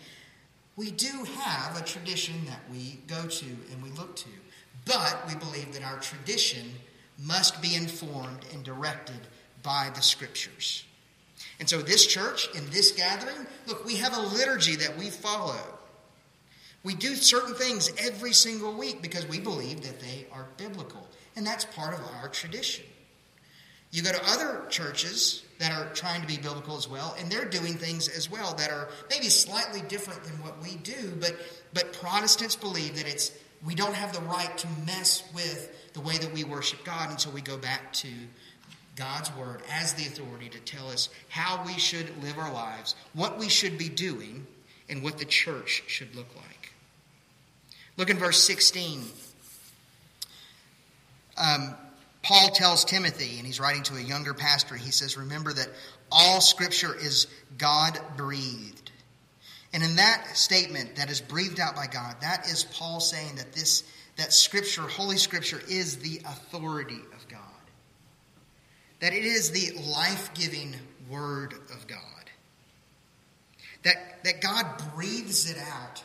we 0.77 0.91
do 0.91 1.25
have 1.25 1.81
a 1.81 1.85
tradition 1.85 2.45
that 2.47 2.61
we 2.71 3.01
go 3.07 3.27
to 3.27 3.47
and 3.73 3.83
we 3.83 3.91
look 3.91 4.17
to. 4.17 4.31
But 4.85 5.25
we 5.29 5.35
believe 5.37 5.73
that 5.73 5.83
our 5.83 5.99
tradition 5.99 6.73
must 7.19 7.63
be 7.63 7.75
informed 7.75 8.45
and 8.53 8.65
directed 8.65 9.21
by 9.63 9.91
the 9.95 10.03
scriptures. 10.03 10.85
And 11.61 11.69
so, 11.69 11.81
this 11.81 12.07
church, 12.07 12.49
in 12.55 12.69
this 12.71 12.93
gathering, 12.93 13.47
look, 13.67 13.85
we 13.85 13.97
have 13.97 14.17
a 14.17 14.21
liturgy 14.21 14.77
that 14.77 14.97
we 14.99 15.11
follow. 15.11 15.79
We 16.85 16.95
do 16.95 17.17
certain 17.17 17.55
things 17.55 17.91
every 17.99 18.33
single 18.33 18.73
week 18.75 19.03
because 19.03 19.27
we 19.27 19.41
believe 19.41 19.83
that 19.83 20.01
they 20.01 20.27
are 20.31 20.47
biblical. 20.57 21.09
And 21.35 21.47
that's 21.47 21.65
part 21.65 21.95
of 21.95 22.01
our 22.21 22.29
tradition. 22.29 22.85
You 23.91 24.03
go 24.03 24.13
to 24.13 24.31
other 24.31 24.63
churches 24.69 25.43
that 25.59 25.73
are 25.73 25.93
trying 25.95 26.21
to 26.21 26.27
be 26.27 26.37
biblical 26.37 26.77
as 26.77 26.89
well, 26.89 27.17
and 27.19 27.31
they're 27.31 27.45
doing 27.45 27.75
things 27.75 28.09
as 28.09 28.31
well 28.31 28.55
that 28.55 28.71
are 28.71 28.89
maybe 29.09 29.29
slightly 29.29 29.83
different 29.83 30.25
than 30.25 30.35
what 30.43 30.61
we 30.63 30.77
do, 30.79 31.17
but, 31.21 31.37
but 31.73 31.93
Protestants 31.93 32.57
believe 32.57 32.97
that 32.97 33.07
it's 33.07 33.31
we 33.65 33.75
don't 33.75 33.95
have 33.95 34.13
the 34.13 34.21
right 34.23 34.57
to 34.59 34.69
mess 34.85 35.23
with 35.35 35.93
the 35.95 36.01
way 36.01 36.19
that 36.19 36.33
we 36.35 36.45
worship 36.45 36.85
God 36.85 37.11
until 37.11 37.33
we 37.33 37.41
go 37.41 37.57
back 37.57 37.93
to 37.95 38.09
God's 38.97 39.35
word 39.37 39.63
as 39.71 39.95
the 39.95 40.07
authority 40.07 40.49
to 40.51 40.59
tell 40.61 40.89
us 40.89 41.09
how 41.29 41.65
we 41.65 41.73
should 41.79 42.23
live 42.23 42.39
our 42.39 42.53
lives, 42.53 42.95
what 43.15 43.39
we 43.39 43.49
should 43.49 43.79
be 43.79 43.89
doing, 43.89 44.47
and 44.89 45.03
what 45.03 45.19
the 45.19 45.25
church 45.25 45.85
should 45.87 46.15
look 46.15 46.29
like. 46.37 46.54
Look 47.97 48.11
in 48.11 48.19
verse 48.19 48.43
16. 48.43 49.05
Um, 51.37 51.75
Paul 52.23 52.51
tells 52.51 52.85
Timothy, 52.85 53.39
and 53.39 53.47
he's 53.47 53.61
writing 53.61 53.83
to 53.85 53.97
a 53.97 54.01
younger 54.01 54.35
pastor, 54.35 54.77
he 54.77 54.91
says, 54.91 55.17
Remember 55.17 55.53
that 55.53 55.69
all 56.11 56.41
scripture 56.41 56.95
is 56.95 57.27
God 57.59 57.99
breathed. 58.17 58.91
And 59.73 59.83
in 59.83 59.97
that 59.97 60.37
statement 60.37 60.97
that 60.97 61.11
is 61.11 61.21
breathed 61.21 61.61
out 61.61 61.75
by 61.75 61.87
God, 61.87 62.17
that 62.21 62.47
is 62.49 62.65
Paul 62.65 63.01
saying 63.01 63.37
that 63.37 63.53
this 63.53 63.83
that 64.17 64.33
scripture, 64.33 64.83
holy 64.83 65.17
scripture, 65.17 65.61
is 65.69 65.97
the 65.97 66.21
authority 66.25 67.01
of 67.13 67.27
God 67.29 67.41
that 69.05 69.13
it 69.13 69.27
is 69.27 69.51
the 69.51 69.79
life 69.93 70.33
giving 70.33 70.75
Word 71.11 71.53
of 71.53 71.87
God. 71.87 71.99
That, 73.83 74.25
that 74.25 74.41
God 74.41 74.67
breathes 74.95 75.51
it 75.51 75.59
out 75.59 76.03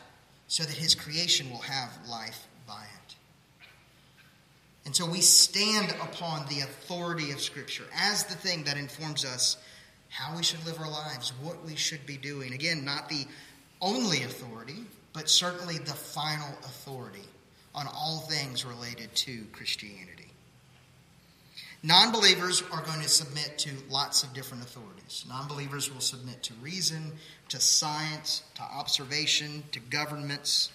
so 0.50 0.64
that 0.64 0.74
His 0.74 0.96
creation 0.96 1.48
will 1.48 1.60
have 1.60 1.96
life 2.08 2.48
by 2.66 2.82
it. 2.82 3.14
And 4.84 4.96
so 4.96 5.06
we 5.06 5.20
stand 5.20 5.94
upon 6.02 6.44
the 6.46 6.62
authority 6.62 7.30
of 7.30 7.40
Scripture 7.40 7.84
as 7.96 8.24
the 8.24 8.34
thing 8.34 8.64
that 8.64 8.76
informs 8.76 9.24
us 9.24 9.58
how 10.08 10.36
we 10.36 10.42
should 10.42 10.66
live 10.66 10.80
our 10.80 10.90
lives, 10.90 11.32
what 11.40 11.64
we 11.64 11.76
should 11.76 12.04
be 12.04 12.16
doing. 12.16 12.52
Again, 12.52 12.84
not 12.84 13.08
the 13.08 13.26
only 13.80 14.24
authority, 14.24 14.84
but 15.12 15.30
certainly 15.30 15.78
the 15.78 15.92
final 15.92 16.48
authority 16.64 17.28
on 17.72 17.86
all 17.86 18.18
things 18.28 18.64
related 18.64 19.14
to 19.14 19.44
Christianity. 19.52 20.29
Non 21.82 22.12
believers 22.12 22.62
are 22.72 22.82
going 22.82 23.00
to 23.00 23.08
submit 23.08 23.56
to 23.58 23.70
lots 23.88 24.22
of 24.22 24.34
different 24.34 24.62
authorities. 24.62 25.24
Non 25.28 25.48
believers 25.48 25.92
will 25.92 26.00
submit 26.00 26.42
to 26.42 26.54
reason, 26.54 27.12
to 27.48 27.58
science, 27.58 28.42
to 28.54 28.62
observation, 28.62 29.64
to 29.72 29.80
governments. 29.80 30.70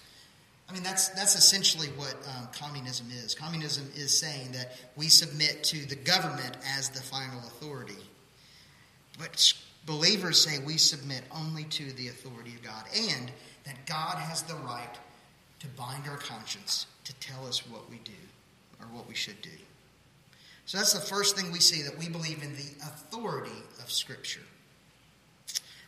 I 0.68 0.72
mean, 0.72 0.82
that's, 0.82 1.08
that's 1.10 1.36
essentially 1.36 1.88
what 1.96 2.14
um, 2.36 2.48
communism 2.52 3.06
is. 3.24 3.36
Communism 3.36 3.88
is 3.94 4.18
saying 4.18 4.50
that 4.52 4.72
we 4.96 5.08
submit 5.08 5.62
to 5.64 5.86
the 5.86 5.94
government 5.94 6.56
as 6.76 6.88
the 6.88 7.00
final 7.00 7.38
authority. 7.38 8.02
But 9.16 9.52
believers 9.86 10.42
say 10.42 10.58
we 10.58 10.76
submit 10.76 11.22
only 11.30 11.64
to 11.64 11.92
the 11.92 12.08
authority 12.08 12.54
of 12.54 12.64
God 12.64 12.84
and 12.96 13.30
that 13.64 13.86
God 13.86 14.18
has 14.18 14.42
the 14.42 14.56
right 14.56 14.98
to 15.60 15.68
bind 15.68 16.08
our 16.08 16.16
conscience 16.16 16.86
to 17.04 17.14
tell 17.14 17.46
us 17.46 17.68
what 17.68 17.88
we 17.88 17.98
do 17.98 18.12
or 18.80 18.86
what 18.86 19.08
we 19.08 19.14
should 19.14 19.40
do. 19.42 19.50
So 20.66 20.78
that's 20.78 20.92
the 20.92 21.00
first 21.00 21.36
thing 21.36 21.52
we 21.52 21.60
see 21.60 21.82
that 21.82 21.96
we 21.96 22.08
believe 22.08 22.42
in 22.42 22.54
the 22.54 22.86
authority 22.86 23.62
of 23.82 23.90
Scripture. 23.90 24.42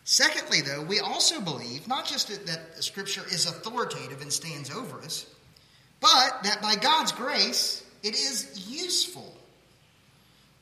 Secondly, 0.04 0.60
though, 0.62 0.82
we 0.82 1.00
also 1.00 1.40
believe 1.40 1.86
not 1.86 2.06
just 2.06 2.28
that 2.46 2.82
Scripture 2.82 3.24
is 3.30 3.46
authoritative 3.46 4.22
and 4.22 4.32
stands 4.32 4.70
over 4.70 4.98
us, 5.00 5.26
but 6.00 6.42
that 6.44 6.62
by 6.62 6.76
God's 6.76 7.12
grace, 7.12 7.84
it 8.02 8.14
is 8.14 8.66
useful. 8.70 9.34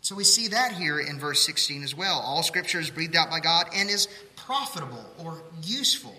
So 0.01 0.15
we 0.15 0.25
see 0.25 0.49
that 0.49 0.73
here 0.73 0.99
in 0.99 1.21
verse 1.21 1.43
16 1.43 1.83
as 1.83 1.95
well. 1.95 2.19
All 2.25 2.43
Scripture 2.43 2.81
is 2.81 2.91
breathed 2.91 3.17
out 3.17 3.29
by 3.29 3.41
God 3.41 3.67
and 3.75 3.91
is 3.91 4.09
profitable 4.35 5.05
or 5.23 5.43
useful 5.63 6.17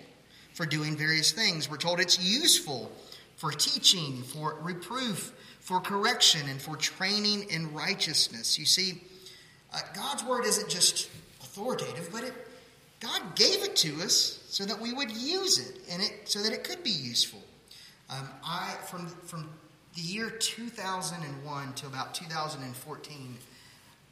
for 0.54 0.66
doing 0.66 0.96
various 0.96 1.32
things. 1.32 1.68
We're 1.68 1.78
told 1.78 1.98
it's 1.98 2.22
useful 2.22 2.92
for 3.36 3.50
teaching, 3.50 4.22
for 4.22 4.56
reproof, 4.60 5.32
for 5.68 5.80
correction 5.80 6.48
and 6.48 6.62
for 6.62 6.76
training 6.76 7.44
in 7.50 7.74
righteousness. 7.74 8.58
You 8.58 8.64
see, 8.64 9.02
uh, 9.74 9.80
God's 9.94 10.24
word 10.24 10.46
isn't 10.46 10.70
just 10.70 11.10
authoritative, 11.42 12.08
but 12.10 12.24
it, 12.24 12.32
God 13.00 13.36
gave 13.36 13.62
it 13.62 13.76
to 13.76 14.00
us 14.00 14.42
so 14.48 14.64
that 14.64 14.80
we 14.80 14.94
would 14.94 15.10
use 15.10 15.58
it 15.58 15.76
and 15.90 16.02
it 16.02 16.22
so 16.24 16.42
that 16.42 16.54
it 16.54 16.64
could 16.64 16.82
be 16.82 16.90
useful. 16.90 17.42
Um, 18.08 18.26
I 18.42 18.76
from 18.86 19.08
from 19.08 19.50
the 19.94 20.00
year 20.00 20.30
2001 20.30 21.74
to 21.74 21.86
about 21.86 22.14
2014, 22.14 23.36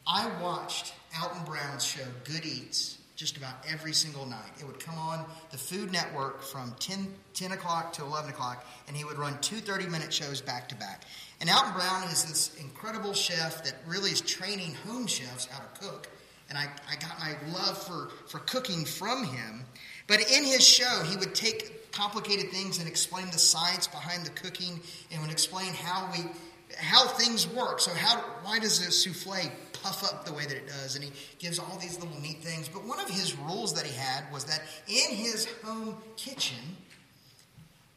I 0.07 0.31
watched 0.43 0.93
Alton 1.23 1.43
Brown's 1.47 1.87
show 1.87 2.05
Good 2.25 2.45
Eats 2.45 2.96
just 3.17 3.39
about 3.39 3.55
every 3.69 3.95
single 3.95 4.27
night. 4.27 4.53
It 4.61 4.67
would 4.67 4.79
come 4.79 4.99
on 4.99 5.25
the 5.51 5.57
Food 5.57 5.91
Network 5.91 6.43
from 6.43 6.75
10, 6.79 7.13
10 7.33 7.53
o'clock 7.53 7.95
to 7.95 8.03
11 8.03 8.31
o'clock, 8.31 8.65
and 8.87 8.97
he 8.97 9.05
would 9.05 9.19
run 9.19 9.39
two 9.41 9.57
30 9.57 9.87
minute 9.87 10.13
shows 10.13 10.43
back 10.43 10.69
to 10.69 10.75
back. 10.77 11.03
And 11.41 11.51
Alton 11.51 11.73
Brown 11.73 12.05
is 12.05 12.25
this 12.25 12.55
incredible 12.61 13.15
chef 13.15 13.65
that 13.65 13.75
really 13.87 14.11
is 14.11 14.21
training 14.21 14.75
home 14.87 15.07
chefs 15.07 15.47
how 15.47 15.59
to 15.59 15.81
cook. 15.81 16.09
And 16.49 16.57
I, 16.57 16.69
I 16.89 16.97
got 16.97 17.19
my 17.19 17.35
love 17.53 17.77
for, 17.77 18.11
for 18.29 18.39
cooking 18.41 18.85
from 18.85 19.25
him. 19.25 19.65
But 20.07 20.21
in 20.31 20.45
his 20.45 20.65
show, 20.65 21.03
he 21.05 21.17
would 21.17 21.35
take 21.35 21.91
complicated 21.91 22.51
things 22.51 22.79
and 22.79 22.87
explain 22.87 23.27
the 23.27 23.39
science 23.39 23.87
behind 23.87 24.25
the 24.25 24.31
cooking 24.31 24.81
and 25.11 25.23
would 25.23 25.31
explain 25.31 25.73
how 25.73 26.11
we 26.13 26.31
how 26.77 27.07
things 27.07 27.49
work. 27.49 27.81
So 27.81 27.93
how 27.93 28.21
why 28.43 28.59
does 28.59 28.87
a 28.87 28.91
souffle 28.91 29.51
puff 29.87 30.05
up 30.05 30.25
the 30.25 30.33
way 30.33 30.45
that 30.45 30.57
it 30.57 30.67
does? 30.67 30.95
And 30.95 31.05
he 31.05 31.13
gives 31.39 31.59
all 31.59 31.79
these 31.81 31.99
little 31.99 32.21
neat 32.21 32.43
things. 32.43 32.69
But 32.69 32.85
one 32.85 33.01
of 33.01 33.09
his 33.09 33.37
rules 33.37 33.75
that 33.75 33.87
he 33.87 33.97
had 33.97 34.25
was 34.33 34.45
that 34.45 34.63
in 34.89 35.15
his 35.15 35.47
home 35.65 35.97
kitchen, 36.17 36.77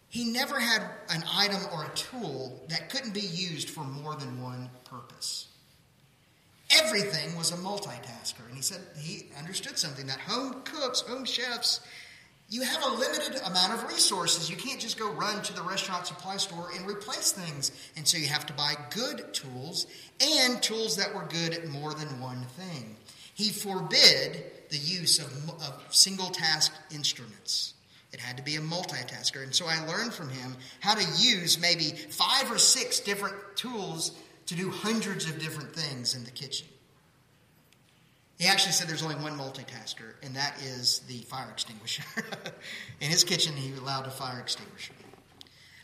he 0.09 0.31
never 0.31 0.59
had 0.59 0.81
an 1.09 1.23
item 1.33 1.61
or 1.73 1.85
a 1.85 1.89
tool 1.89 2.63
that 2.69 2.89
couldn't 2.89 3.13
be 3.13 3.21
used 3.21 3.69
for 3.69 3.83
more 3.83 4.15
than 4.15 4.41
one 4.41 4.69
purpose. 4.85 5.47
Everything 6.71 7.35
was 7.35 7.51
a 7.51 7.57
multitasker. 7.57 8.45
And 8.47 8.55
he 8.55 8.61
said 8.61 8.81
he 8.97 9.25
understood 9.37 9.77
something 9.77 10.07
that 10.07 10.19
home 10.19 10.61
cooks, 10.63 11.01
home 11.01 11.25
chefs, 11.25 11.81
you 12.49 12.63
have 12.63 12.83
a 12.83 12.89
limited 12.89 13.39
amount 13.45 13.73
of 13.73 13.87
resources. 13.87 14.49
You 14.49 14.55
can't 14.55 14.79
just 14.79 14.97
go 14.97 15.11
run 15.11 15.41
to 15.43 15.53
the 15.53 15.61
restaurant 15.61 16.07
supply 16.07 16.37
store 16.37 16.69
and 16.75 16.87
replace 16.87 17.31
things. 17.31 17.71
And 17.95 18.07
so 18.07 18.17
you 18.17 18.27
have 18.27 18.45
to 18.47 18.53
buy 18.53 18.73
good 18.89 19.33
tools 19.33 19.85
and 20.19 20.61
tools 20.61 20.97
that 20.97 21.13
were 21.13 21.25
good 21.29 21.53
at 21.53 21.67
more 21.67 21.93
than 21.93 22.19
one 22.19 22.41
thing. 22.57 22.95
He 23.35 23.49
forbid 23.49 24.43
the 24.69 24.77
use 24.77 25.19
of, 25.19 25.49
of 25.61 25.85
single 25.91 26.29
task 26.29 26.73
instruments. 26.93 27.75
It 28.11 28.19
had 28.19 28.37
to 28.37 28.43
be 28.43 28.55
a 28.55 28.61
multitasker. 28.61 29.43
And 29.43 29.53
so 29.53 29.67
I 29.67 29.85
learned 29.85 30.13
from 30.13 30.29
him 30.29 30.55
how 30.79 30.95
to 30.95 31.05
use 31.21 31.59
maybe 31.59 31.83
five 31.83 32.51
or 32.51 32.57
six 32.57 32.99
different 32.99 33.35
tools 33.55 34.11
to 34.47 34.55
do 34.55 34.71
hundreds 34.71 35.29
of 35.29 35.39
different 35.39 35.75
things 35.75 36.15
in 36.15 36.23
the 36.23 36.31
kitchen. 36.31 36.67
He 38.39 38.47
actually 38.47 38.71
said 38.71 38.87
there's 38.87 39.03
only 39.03 39.15
one 39.15 39.37
multitasker, 39.37 40.13
and 40.23 40.35
that 40.35 40.55
is 40.63 40.99
the 41.07 41.19
fire 41.23 41.49
extinguisher. 41.51 42.03
in 43.01 43.09
his 43.09 43.23
kitchen, 43.23 43.53
he 43.53 43.77
allowed 43.77 44.07
a 44.07 44.11
fire 44.11 44.39
extinguisher. 44.39 44.93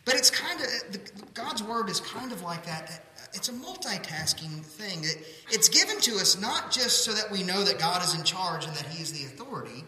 But 0.06 0.16
it's 0.16 0.30
kind 0.32 0.62
of, 0.62 1.34
God's 1.34 1.62
word 1.62 1.90
is 1.90 2.00
kind 2.00 2.32
of 2.32 2.42
like 2.42 2.66
that. 2.66 3.04
It's 3.34 3.50
a 3.50 3.54
multitasking 3.54 4.64
thing. 4.64 5.04
it's 5.52 5.68
given 5.68 6.00
to 6.02 6.16
us 6.16 6.40
not 6.40 6.72
just 6.72 7.04
so 7.04 7.12
that 7.14 7.30
we 7.30 7.44
know 7.44 7.64
that 7.64 7.78
God 7.78 8.02
is 8.04 8.16
in 8.16 8.24
charge 8.24 8.66
and 8.66 8.74
that 8.76 8.86
He 8.86 9.02
is 9.04 9.12
the 9.12 9.26
authority, 9.26 9.84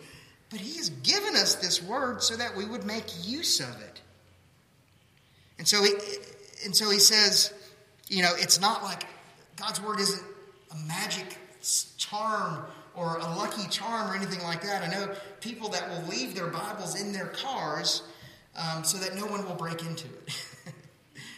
but 0.49 0.59
He 0.59 0.77
has 0.77 0.89
given 0.89 1.35
us 1.35 1.55
this 1.55 1.81
word 1.81 2.21
so 2.21 2.35
that 2.35 2.55
we 2.55 2.65
would 2.65 2.83
make 2.83 3.05
use 3.25 3.59
of 3.61 3.81
it. 3.81 4.01
And 5.57 5.67
so 5.67 5.83
He, 5.83 5.93
and 6.65 6.75
so 6.75 6.89
he 6.89 6.99
says, 6.99 7.53
you 8.09 8.21
know, 8.21 8.33
it's 8.35 8.59
not 8.59 8.83
like 8.83 9.05
God's 9.55 9.81
word 9.81 9.99
isn't 9.99 10.23
a 10.71 10.87
magic 10.87 11.37
charm 11.97 12.65
or 12.95 13.17
a 13.17 13.35
lucky 13.35 13.67
charm 13.69 14.09
or 14.09 14.15
anything 14.15 14.41
like 14.43 14.63
that. 14.63 14.83
I 14.83 14.87
know 14.87 15.13
people 15.41 15.69
that 15.69 15.89
will 15.89 16.09
leave 16.09 16.35
their 16.35 16.47
Bibles 16.47 16.99
in 16.99 17.13
their 17.13 17.27
cars 17.27 18.03
um, 18.55 18.83
so 18.83 18.97
that 18.97 19.15
no 19.15 19.25
one 19.25 19.45
will 19.45 19.55
break 19.55 19.81
into 19.81 20.07
it. 20.07 20.43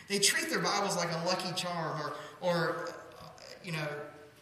They 0.10 0.18
treat 0.18 0.50
their 0.50 0.60
Bibles 0.60 0.98
like 0.98 1.12
a 1.12 1.24
lucky 1.28 1.54
charm, 1.54 2.02
or, 2.02 2.14
or 2.42 2.90
you 3.64 3.72
know, 3.72 3.88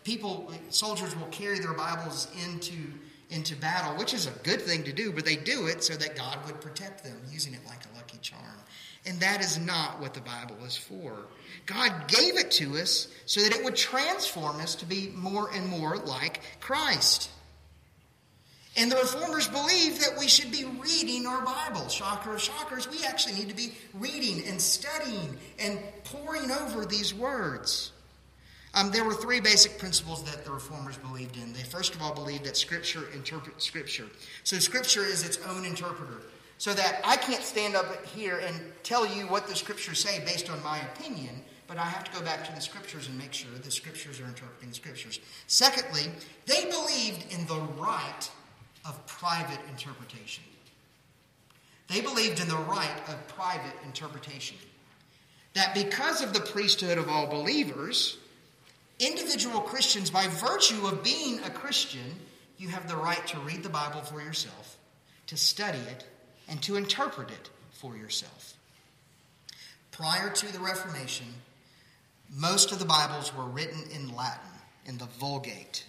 people, 0.06 0.50
soldiers 0.70 1.13
will 1.17 1.27
carry 1.27 1.60
their 1.60 1.74
Bibles 1.74 2.27
into 2.48 2.74
into 3.29 3.58
battle, 3.58 3.98
which 3.98 4.13
is 4.13 4.25
a 4.25 4.32
good 4.44 4.62
thing 4.62 4.86
to 4.86 4.94
do, 4.94 5.12
but 5.12 5.25
they 5.25 5.36
do 5.36 5.67
it 5.67 5.84
so 5.84 5.94
that 5.96 6.15
God 6.15 6.38
would 6.46 6.62
protect 6.62 7.03
them, 7.03 7.17
using 7.29 7.53
it 7.53 7.60
like 7.67 7.82
a 7.84 7.98
lucky 7.98 8.17
charm. 8.22 8.57
And 9.08 9.20
that 9.22 9.42
is 9.42 9.58
not 9.58 10.02
what 10.02 10.14
the 10.14 10.22
Bible 10.22 10.58
is 10.66 10.76
for. 10.76 11.16
God 11.66 12.08
gave 12.08 12.38
it 12.38 12.52
to 12.52 12.78
us 12.78 13.08
so 13.26 13.42
that 13.42 13.56
it 13.56 13.64
would 13.64 13.76
transform 13.76 14.60
us 14.60 14.76
to 14.76 14.86
be 14.86 15.12
more 15.16 15.50
and 15.54 15.68
more 15.68 15.98
like 15.98 16.42
Christ. 16.60 17.30
And 18.76 18.92
the 18.92 18.98
reformers 18.98 19.48
believe 19.48 20.02
that 20.02 20.20
we 20.20 20.28
should 20.28 20.52
be 20.52 20.66
reading 20.66 21.26
our 21.26 21.44
Bible. 21.44 21.88
Shocker 21.88 22.36
of 22.36 22.42
shockers, 22.42 22.90
we 22.90 23.04
actually 23.06 23.36
need 23.36 23.50
to 23.50 23.56
be 23.56 23.74
reading 23.94 24.46
and 24.46 24.62
studying 24.62 25.38
and 25.58 25.80
poring 26.04 26.52
over 26.52 26.86
these 26.86 27.14
words. 27.14 27.92
Um, 28.76 28.92
there 28.92 29.04
were 29.04 29.16
three 29.16 29.40
basic 29.40 29.80
principles 29.80 30.24
that 30.26 30.46
the 30.46 30.52
reformers 30.52 30.98
believed 30.98 31.38
in. 31.38 31.54
They 31.54 31.64
first 31.64 31.96
of 31.96 32.02
all 32.02 32.14
believed 32.14 32.44
that 32.44 32.56
Scripture 32.56 33.06
interprets 33.16 33.66
Scripture. 33.66 34.06
So 34.44 34.60
Scripture 34.60 35.04
is 35.04 35.26
its 35.26 35.40
own 35.48 35.66
interpreter. 35.66 36.22
So 36.60 36.74
that 36.74 37.02
I 37.04 37.18
can't 37.18 37.44
stand 37.44 37.76
up 37.76 38.06
here 38.08 38.40
and 38.40 38.60
tell 38.84 39.06
you 39.06 39.28
what 39.28 39.48
the 39.48 39.56
Scriptures 39.56 40.00
say 40.00 40.24
based 40.26 40.50
on 40.50 40.62
my 40.64 40.80
opinion, 40.80 41.42
but 41.68 41.78
I 41.78 41.84
have 41.84 42.04
to 42.06 42.12
go 42.12 42.26
back 42.26 42.46
to 42.46 42.56
the 42.56 42.62
Scriptures 42.62 43.08
and 43.08 43.18
make 43.18 43.34
sure 43.34 43.52
the 43.62 43.70
Scriptures 43.70 44.20
are 44.20 44.26
interpreting 44.26 44.70
the 44.70 44.76
Scriptures. 44.76 45.20
Secondly, 45.46 46.04
they 46.46 46.66
believed 46.66 47.32
in 47.32 47.46
the 47.46 47.60
right 47.78 48.32
of 48.86 49.06
private 49.06 49.60
interpretation. 49.70 50.44
They 51.88 52.02
believed 52.02 52.40
in 52.40 52.48
the 52.48 52.56
right 52.56 53.02
of 53.08 53.28
private 53.28 53.76
interpretation. 53.86 54.58
That 55.54 55.74
because 55.74 56.22
of 56.22 56.34
the 56.34 56.40
priesthood 56.40 56.98
of 56.98 57.10
all 57.10 57.28
believers, 57.28 58.18
individual 59.00 59.62
Christians, 59.62 60.10
by 60.10 60.28
virtue 60.28 60.86
of 60.88 61.04
being 61.04 61.40
a 61.44 61.50
Christian, 61.50 62.16
you 62.58 62.70
have 62.70 62.88
the 62.88 62.96
right 62.96 63.26
to 63.28 63.40
read 63.40 63.64
the 63.64 63.70
Bible 63.70 64.02
for 64.02 64.22
yourself, 64.22 64.78
to 65.28 65.38
study 65.38 65.80
it, 65.80 66.06
and 66.48 66.62
to 66.63 66.75
interpret 66.75 67.30
it 67.30 67.50
for 67.72 67.96
yourself. 67.96 68.54
Prior 69.92 70.30
to 70.30 70.54
the 70.54 70.60
Reformation, 70.60 71.27
most 72.30 72.72
of 72.72 72.80
the 72.80 72.86
Bibles 72.86 73.36
were 73.36 73.46
written 73.46 73.84
in 73.94 74.16
Latin, 74.16 74.50
in 74.86 74.98
the 74.98 75.08
Vulgate. 75.20 75.86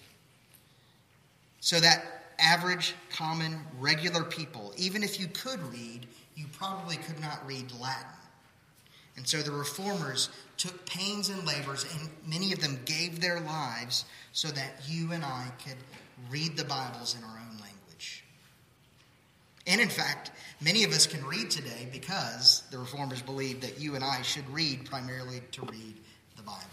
So 1.60 1.80
that 1.80 2.04
average, 2.38 2.94
common, 3.10 3.60
regular 3.78 4.24
people, 4.24 4.72
even 4.76 5.02
if 5.02 5.20
you 5.20 5.26
could 5.26 5.60
read, 5.72 6.06
you 6.36 6.46
probably 6.56 6.96
could 6.96 7.20
not 7.20 7.44
read 7.46 7.72
Latin. 7.80 8.06
And 9.16 9.26
so 9.26 9.38
the 9.38 9.50
reformers 9.50 10.30
took 10.56 10.86
pains 10.86 11.28
and 11.28 11.44
labors, 11.44 11.84
and 11.92 12.08
many 12.26 12.52
of 12.52 12.60
them 12.60 12.78
gave 12.84 13.20
their 13.20 13.40
lives 13.40 14.04
so 14.32 14.48
that 14.48 14.80
you 14.86 15.12
and 15.12 15.24
I 15.24 15.48
could 15.66 15.76
read 16.30 16.56
the 16.56 16.64
Bibles 16.64 17.16
in 17.16 17.24
our 17.24 17.36
own 17.36 17.58
language. 17.58 17.77
And 19.68 19.82
in 19.82 19.90
fact, 19.90 20.30
many 20.62 20.82
of 20.82 20.92
us 20.92 21.06
can 21.06 21.22
read 21.26 21.50
today 21.50 21.88
because 21.92 22.62
the 22.70 22.78
reformers 22.78 23.20
believed 23.20 23.62
that 23.62 23.78
you 23.78 23.94
and 23.94 24.02
I 24.02 24.22
should 24.22 24.48
read 24.48 24.86
primarily 24.86 25.42
to 25.52 25.62
read 25.62 25.94
the 26.36 26.42
Bible. 26.42 26.64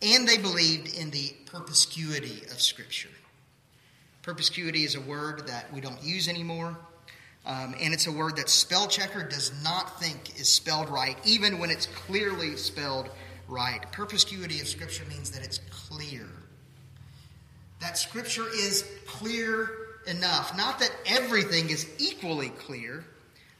And 0.00 0.26
they 0.26 0.38
believed 0.38 0.96
in 0.96 1.10
the 1.10 1.34
perspicuity 1.44 2.42
of 2.50 2.60
Scripture. 2.60 3.10
Perspicuity 4.22 4.84
is 4.84 4.94
a 4.94 5.00
word 5.02 5.46
that 5.46 5.70
we 5.74 5.80
don't 5.82 6.02
use 6.02 6.26
anymore. 6.26 6.76
Um, 7.44 7.74
and 7.80 7.92
it's 7.92 8.06
a 8.06 8.12
word 8.12 8.36
that 8.36 8.48
spell 8.48 8.88
checker 8.88 9.22
does 9.22 9.52
not 9.62 10.00
think 10.00 10.40
is 10.40 10.48
spelled 10.48 10.88
right, 10.88 11.16
even 11.24 11.58
when 11.58 11.70
it's 11.70 11.86
clearly 11.86 12.56
spelled 12.56 13.10
right. 13.46 13.80
Perspicuity 13.92 14.60
of 14.60 14.68
Scripture 14.68 15.04
means 15.08 15.30
that 15.32 15.44
it's 15.44 15.60
clear. 15.70 16.26
That 17.80 17.98
Scripture 17.98 18.48
is 18.48 18.88
clear 19.06 19.85
enough. 20.08 20.56
Not 20.56 20.78
that 20.80 20.90
everything 21.06 21.70
is 21.70 21.86
equally 21.98 22.50
clear, 22.50 23.04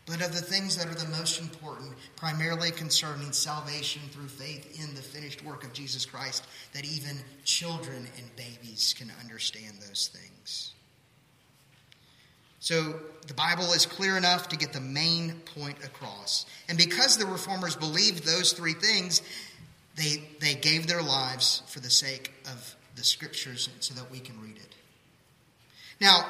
but 0.06 0.22
of 0.22 0.32
the 0.32 0.40
things 0.40 0.76
that 0.76 0.86
are 0.86 0.94
the 0.94 1.08
most 1.18 1.40
important, 1.40 1.92
primarily 2.14 2.70
concerning 2.70 3.32
salvation 3.32 4.02
through 4.12 4.28
faith 4.28 4.80
in 4.80 4.94
the 4.94 5.02
finished 5.02 5.44
work 5.44 5.64
of 5.64 5.72
Jesus 5.72 6.06
Christ, 6.06 6.46
that 6.72 6.84
even 6.84 7.18
children 7.44 8.06
and 8.16 8.36
babies 8.36 8.94
can 8.96 9.10
understand 9.20 9.74
those 9.80 10.08
things. 10.12 10.72
So 12.60 13.00
the 13.26 13.34
Bible 13.34 13.72
is 13.72 13.86
clear 13.86 14.16
enough 14.16 14.48
to 14.48 14.56
get 14.56 14.72
the 14.72 14.80
main 14.80 15.40
point 15.54 15.84
across. 15.84 16.46
And 16.68 16.78
because 16.78 17.16
the 17.16 17.26
reformers 17.26 17.76
believed 17.76 18.24
those 18.24 18.52
three 18.52 18.72
things, 18.72 19.22
they, 19.96 20.22
they 20.40 20.54
gave 20.54 20.86
their 20.86 21.02
lives 21.02 21.62
for 21.68 21.80
the 21.80 21.90
sake 21.90 22.32
of 22.46 22.76
the 22.96 23.04
scriptures 23.04 23.68
so 23.80 23.94
that 23.94 24.10
we 24.10 24.20
can 24.20 24.40
read 24.40 24.56
it. 24.56 24.74
Now, 26.00 26.26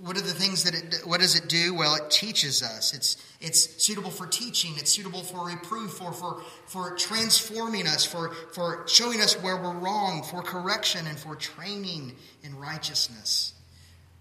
what 0.00 0.16
are 0.16 0.22
the 0.22 0.32
things 0.32 0.64
that 0.64 0.74
it 0.74 1.00
what 1.04 1.20
does 1.20 1.34
it 1.34 1.48
do? 1.48 1.74
Well 1.74 1.94
it 1.96 2.10
teaches 2.10 2.62
us. 2.62 2.94
It's 2.94 3.16
it's 3.40 3.82
suitable 3.82 4.10
for 4.10 4.26
teaching. 4.26 4.74
It's 4.76 4.92
suitable 4.92 5.22
for 5.22 5.46
reproof 5.46 5.92
for 5.92 6.12
for 6.12 6.42
for 6.66 6.96
transforming 6.96 7.86
us 7.86 8.04
for 8.04 8.30
for 8.52 8.84
showing 8.86 9.20
us 9.20 9.34
where 9.42 9.56
we're 9.56 9.74
wrong 9.74 10.22
for 10.22 10.42
correction 10.42 11.06
and 11.06 11.18
for 11.18 11.34
training 11.34 12.14
in 12.42 12.56
righteousness. 12.58 13.54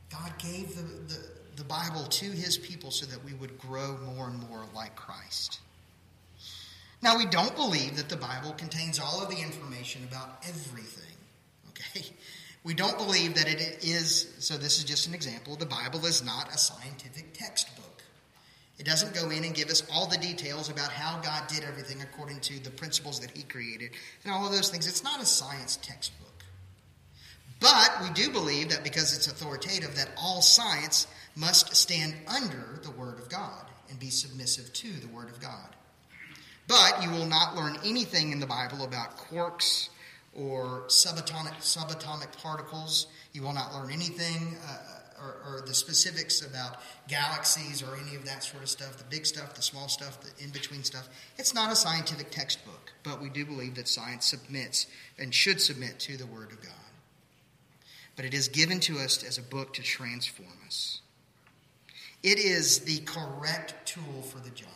God 0.09 0.31
gave 0.39 0.75
the, 0.75 0.81
the, 0.81 1.29
the 1.57 1.63
bible 1.63 2.05
to 2.05 2.25
his 2.25 2.57
people 2.57 2.91
so 2.91 3.05
that 3.07 3.23
we 3.23 3.33
would 3.33 3.57
grow 3.59 3.97
more 4.15 4.27
and 4.27 4.49
more 4.49 4.65
like 4.73 4.95
christ. 4.95 5.59
Now 7.03 7.17
we 7.17 7.25
don't 7.25 7.55
believe 7.55 7.97
that 7.97 8.09
the 8.09 8.17
bible 8.17 8.53
contains 8.53 8.99
all 8.99 9.21
of 9.21 9.29
the 9.29 9.41
information 9.41 10.03
about 10.09 10.39
everything 10.47 11.03
okay 11.69 12.05
we 12.67 12.73
don't 12.73 12.97
believe 12.97 13.35
that 13.35 13.47
it 13.47 13.79
is, 13.81 14.35
so 14.39 14.57
this 14.57 14.77
is 14.77 14.83
just 14.83 15.07
an 15.07 15.13
example, 15.13 15.55
the 15.55 15.65
Bible 15.65 16.05
is 16.05 16.21
not 16.21 16.53
a 16.53 16.57
scientific 16.57 17.33
textbook. 17.33 18.03
It 18.77 18.85
doesn't 18.85 19.15
go 19.15 19.29
in 19.29 19.45
and 19.45 19.55
give 19.55 19.69
us 19.69 19.83
all 19.89 20.05
the 20.05 20.17
details 20.17 20.69
about 20.69 20.91
how 20.91 21.21
God 21.21 21.47
did 21.47 21.63
everything 21.63 22.01
according 22.01 22.41
to 22.41 22.61
the 22.61 22.69
principles 22.69 23.21
that 23.21 23.31
He 23.31 23.43
created 23.43 23.91
and 24.25 24.33
all 24.33 24.45
of 24.45 24.51
those 24.51 24.69
things. 24.69 24.85
It's 24.85 25.01
not 25.01 25.21
a 25.21 25.25
science 25.25 25.77
textbook. 25.77 26.27
But 27.61 28.01
we 28.03 28.09
do 28.09 28.31
believe 28.31 28.67
that 28.69 28.83
because 28.83 29.15
it's 29.15 29.27
authoritative, 29.27 29.95
that 29.95 30.09
all 30.17 30.41
science 30.41 31.07
must 31.37 31.73
stand 31.73 32.15
under 32.27 32.81
the 32.83 32.91
Word 32.91 33.17
of 33.17 33.29
God 33.29 33.65
and 33.89 33.97
be 33.97 34.09
submissive 34.09 34.73
to 34.73 34.91
the 34.91 35.07
Word 35.07 35.29
of 35.29 35.39
God. 35.39 35.69
But 36.67 37.01
you 37.01 37.11
will 37.11 37.27
not 37.27 37.55
learn 37.55 37.77
anything 37.85 38.33
in 38.33 38.41
the 38.41 38.45
Bible 38.45 38.83
about 38.83 39.17
quarks 39.17 39.87
or 40.37 40.83
subatomic, 40.87 41.55
subatomic 41.61 42.37
particles. 42.41 43.07
You 43.33 43.41
will 43.41 43.53
not 43.53 43.73
learn 43.73 43.91
anything 43.91 44.55
uh, 44.67 44.97
or, 45.19 45.37
or, 45.47 45.61
the 45.65 45.73
specifics 45.73 46.41
about 46.45 46.77
galaxies 47.07 47.81
or 47.81 47.97
any 47.97 48.15
of 48.15 48.23
that 48.25 48.43
sort 48.43 48.61
of 48.61 48.69
stuff, 48.69 48.97
the 48.97 49.03
big 49.05 49.25
stuff, 49.25 49.55
the 49.55 49.63
small 49.63 49.87
stuff, 49.87 50.19
the 50.21 50.43
in 50.43 50.51
between 50.51 50.83
stuff. 50.83 51.09
It's 51.39 51.55
not 51.55 51.71
a 51.71 51.75
scientific 51.75 52.29
textbook, 52.29 52.93
but 53.03 53.19
we 53.19 53.29
do 53.29 53.43
believe 53.43 53.75
that 53.75 53.87
science 53.87 54.25
submits 54.27 54.85
and 55.17 55.33
should 55.33 55.59
submit 55.59 55.99
to 56.01 56.17
the 56.17 56.27
Word 56.27 56.51
of 56.51 56.61
God. 56.61 56.71
But 58.15 58.25
it 58.25 58.35
is 58.35 58.47
given 58.47 58.79
to 58.81 58.99
us 58.99 59.23
as 59.23 59.39
a 59.39 59.43
book 59.43 59.73
to 59.73 59.81
transform 59.81 60.49
us. 60.67 61.01
It 62.21 62.39
is 62.39 62.79
the 62.79 62.99
correct 62.99 63.73
tool 63.85 64.21
for 64.21 64.39
the 64.39 64.49
job. 64.51 64.69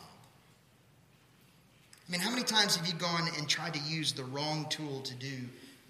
I 2.12 2.14
mean, 2.14 2.22
how 2.22 2.32
many 2.32 2.44
times 2.44 2.76
have 2.76 2.86
you 2.86 2.94
gone 2.96 3.30
and 3.38 3.48
tried 3.48 3.74
to 3.74 3.80
use 3.80 4.12
the 4.12 4.26
wrong 4.26 4.66
tool 4.70 5.00
to 5.00 5.16
do 5.16 5.32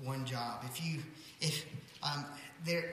one 0.04 0.24
job? 0.24 0.64
If 0.66 0.86
you, 0.86 1.00
if 1.40 1.66
um, 2.04 2.24
there, 2.64 2.84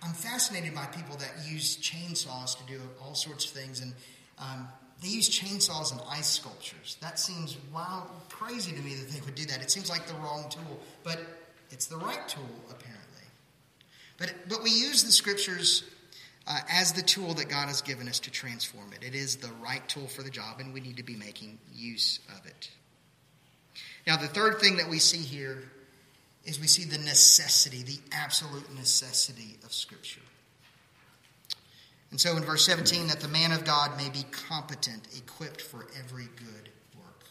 I'm 0.00 0.12
fascinated 0.12 0.76
by 0.76 0.84
people 0.86 1.16
that 1.16 1.32
use 1.44 1.76
chainsaws 1.76 2.56
to 2.58 2.72
do 2.72 2.80
all 3.02 3.16
sorts 3.16 3.46
of 3.46 3.50
things, 3.50 3.80
and 3.80 3.92
um, 4.38 4.68
they 5.02 5.08
use 5.08 5.28
chainsaws 5.28 5.90
and 5.90 6.00
ice 6.08 6.28
sculptures. 6.28 6.98
That 7.00 7.18
seems 7.18 7.56
wild, 7.72 8.06
crazy 8.28 8.70
to 8.70 8.80
me 8.80 8.94
that 8.94 9.10
they 9.10 9.20
would 9.22 9.34
do 9.34 9.46
that. 9.46 9.60
It 9.60 9.72
seems 9.72 9.90
like 9.90 10.06
the 10.06 10.14
wrong 10.14 10.48
tool, 10.48 10.78
but 11.02 11.18
it's 11.70 11.86
the 11.86 11.96
right 11.96 12.28
tool 12.28 12.44
apparently. 12.70 13.26
But 14.18 14.32
but 14.48 14.62
we 14.62 14.70
use 14.70 15.02
the 15.02 15.10
scriptures 15.10 15.82
uh, 16.46 16.60
as 16.70 16.92
the 16.92 17.02
tool 17.02 17.34
that 17.34 17.48
God 17.48 17.68
has 17.68 17.80
given 17.80 18.08
us 18.08 18.20
to 18.20 18.30
transform 18.30 18.92
it. 18.92 19.06
It 19.06 19.14
is 19.14 19.36
the 19.36 19.50
right 19.62 19.86
tool 19.88 20.06
for 20.06 20.22
the 20.22 20.30
job, 20.30 20.60
and 20.60 20.74
we 20.74 20.80
need 20.80 20.98
to 20.98 21.02
be 21.02 21.16
making 21.16 21.58
use 21.72 22.20
of 22.36 22.46
it. 22.46 22.70
Now, 24.06 24.16
the 24.16 24.28
third 24.28 24.60
thing 24.60 24.76
that 24.76 24.88
we 24.88 24.98
see 24.98 25.18
here 25.18 25.64
is 26.44 26.60
we 26.60 26.66
see 26.66 26.84
the 26.84 26.98
necessity, 26.98 27.82
the 27.82 27.98
absolute 28.12 28.74
necessity 28.74 29.56
of 29.64 29.72
Scripture. 29.72 30.20
And 32.10 32.20
so 32.20 32.36
in 32.36 32.44
verse 32.44 32.66
17, 32.66 33.08
that 33.08 33.20
the 33.20 33.28
man 33.28 33.50
of 33.50 33.64
God 33.64 33.96
may 33.96 34.10
be 34.10 34.24
competent, 34.30 35.08
equipped 35.16 35.62
for 35.62 35.86
every 35.98 36.28
good 36.36 36.68
work. 36.96 37.24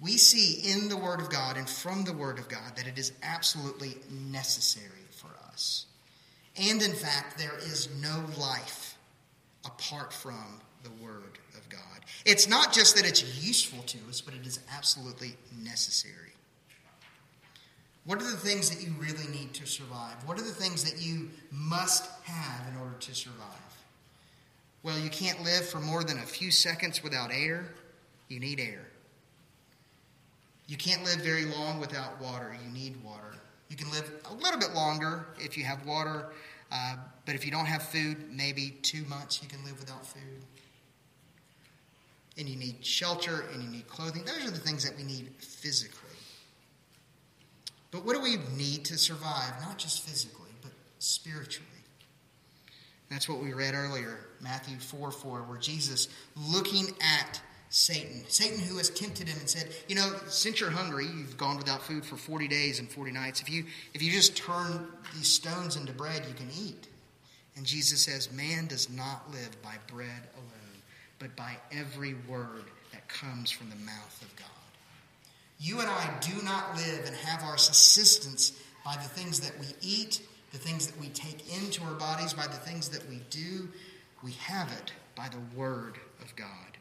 We 0.00 0.16
see 0.16 0.72
in 0.72 0.88
the 0.88 0.96
Word 0.96 1.20
of 1.20 1.30
God 1.30 1.56
and 1.56 1.68
from 1.68 2.04
the 2.04 2.12
Word 2.12 2.40
of 2.40 2.48
God 2.48 2.76
that 2.76 2.88
it 2.88 2.98
is 2.98 3.12
absolutely 3.22 3.96
necessary 4.10 4.90
for 5.12 5.30
us 5.48 5.85
and 6.58 6.82
in 6.82 6.92
fact, 6.92 7.38
there 7.38 7.58
is 7.58 7.88
no 8.00 8.24
life 8.38 8.96
apart 9.64 10.12
from 10.12 10.60
the 10.82 10.90
Word 11.02 11.38
of 11.56 11.68
God. 11.68 11.80
It's 12.24 12.48
not 12.48 12.72
just 12.72 12.96
that 12.96 13.06
it's 13.06 13.44
useful 13.44 13.82
to 13.84 13.98
us, 14.08 14.20
but 14.20 14.34
it 14.34 14.46
is 14.46 14.60
absolutely 14.74 15.36
necessary. 15.62 16.32
What 18.04 18.22
are 18.22 18.30
the 18.30 18.36
things 18.36 18.70
that 18.70 18.82
you 18.84 18.94
really 19.00 19.26
need 19.32 19.52
to 19.54 19.66
survive? 19.66 20.14
What 20.26 20.38
are 20.38 20.44
the 20.44 20.52
things 20.52 20.84
that 20.84 21.02
you 21.02 21.28
must 21.50 22.08
have 22.22 22.72
in 22.72 22.78
order 22.80 22.94
to 23.00 23.14
survive? 23.14 23.42
Well, 24.84 24.98
you 24.98 25.10
can't 25.10 25.42
live 25.42 25.68
for 25.68 25.80
more 25.80 26.04
than 26.04 26.18
a 26.18 26.22
few 26.22 26.52
seconds 26.52 27.02
without 27.02 27.32
air. 27.32 27.66
You 28.28 28.38
need 28.38 28.60
air. 28.60 28.86
You 30.68 30.76
can't 30.76 31.02
live 31.04 31.16
very 31.16 31.44
long 31.44 31.80
without 31.80 32.20
water. 32.20 32.56
You 32.64 32.72
need 32.72 33.02
water. 33.04 33.34
You 33.68 33.76
can 33.76 33.90
live 33.90 34.10
a 34.30 34.34
little 34.34 34.58
bit 34.58 34.74
longer 34.74 35.26
if 35.38 35.58
you 35.58 35.64
have 35.64 35.84
water, 35.86 36.32
uh, 36.70 36.96
but 37.24 37.34
if 37.34 37.44
you 37.44 37.50
don't 37.50 37.66
have 37.66 37.82
food, 37.82 38.30
maybe 38.30 38.76
two 38.82 39.04
months 39.04 39.42
you 39.42 39.48
can 39.48 39.64
live 39.64 39.78
without 39.78 40.06
food. 40.06 40.44
And 42.38 42.48
you 42.48 42.56
need 42.56 42.84
shelter 42.84 43.44
and 43.52 43.62
you 43.62 43.68
need 43.68 43.88
clothing. 43.88 44.24
Those 44.24 44.46
are 44.46 44.50
the 44.50 44.58
things 44.58 44.84
that 44.84 44.96
we 44.96 45.04
need 45.04 45.30
physically. 45.38 46.00
But 47.90 48.04
what 48.04 48.14
do 48.14 48.22
we 48.22 48.36
need 48.56 48.84
to 48.86 48.98
survive? 48.98 49.52
Not 49.62 49.78
just 49.78 50.02
physically, 50.02 50.50
but 50.60 50.72
spiritually. 50.98 51.66
That's 53.10 53.28
what 53.28 53.42
we 53.42 53.52
read 53.52 53.74
earlier, 53.74 54.18
Matthew 54.40 54.78
4 54.78 55.10
4, 55.10 55.42
where 55.42 55.58
Jesus, 55.58 56.08
looking 56.36 56.88
at 57.00 57.40
Satan. 57.68 58.24
Satan, 58.28 58.58
who 58.58 58.76
has 58.78 58.90
tempted 58.90 59.28
him 59.28 59.38
and 59.38 59.48
said, 59.48 59.68
You 59.88 59.96
know, 59.96 60.12
since 60.28 60.60
you're 60.60 60.70
hungry, 60.70 61.06
you've 61.06 61.36
gone 61.36 61.56
without 61.56 61.82
food 61.82 62.04
for 62.04 62.16
40 62.16 62.48
days 62.48 62.78
and 62.78 62.88
40 62.88 63.12
nights. 63.12 63.40
If 63.40 63.50
you, 63.50 63.64
if 63.92 64.02
you 64.02 64.10
just 64.10 64.36
turn 64.36 64.88
these 65.14 65.28
stones 65.28 65.76
into 65.76 65.92
bread, 65.92 66.24
you 66.28 66.34
can 66.34 66.48
eat. 66.56 66.86
And 67.56 67.66
Jesus 67.66 68.02
says, 68.02 68.32
Man 68.32 68.66
does 68.66 68.88
not 68.90 69.30
live 69.32 69.60
by 69.62 69.74
bread 69.92 70.22
alone, 70.34 70.82
but 71.18 71.34
by 71.34 71.56
every 71.72 72.14
word 72.28 72.64
that 72.92 73.08
comes 73.08 73.50
from 73.50 73.70
the 73.70 73.76
mouth 73.76 74.22
of 74.22 74.34
God. 74.36 74.46
You 75.58 75.80
and 75.80 75.88
I 75.88 76.10
do 76.20 76.42
not 76.44 76.76
live 76.76 77.06
and 77.06 77.16
have 77.16 77.42
our 77.42 77.58
subsistence 77.58 78.52
by 78.84 78.94
the 78.94 79.08
things 79.08 79.40
that 79.40 79.58
we 79.58 79.66
eat, 79.80 80.20
the 80.52 80.58
things 80.58 80.86
that 80.86 81.00
we 81.00 81.08
take 81.08 81.56
into 81.62 81.82
our 81.84 81.94
bodies, 81.94 82.34
by 82.34 82.46
the 82.46 82.52
things 82.52 82.90
that 82.90 83.08
we 83.08 83.22
do. 83.30 83.68
We 84.22 84.32
have 84.32 84.70
it 84.72 84.92
by 85.14 85.28
the 85.28 85.58
word 85.58 85.98
of 86.22 86.34
God. 86.36 86.75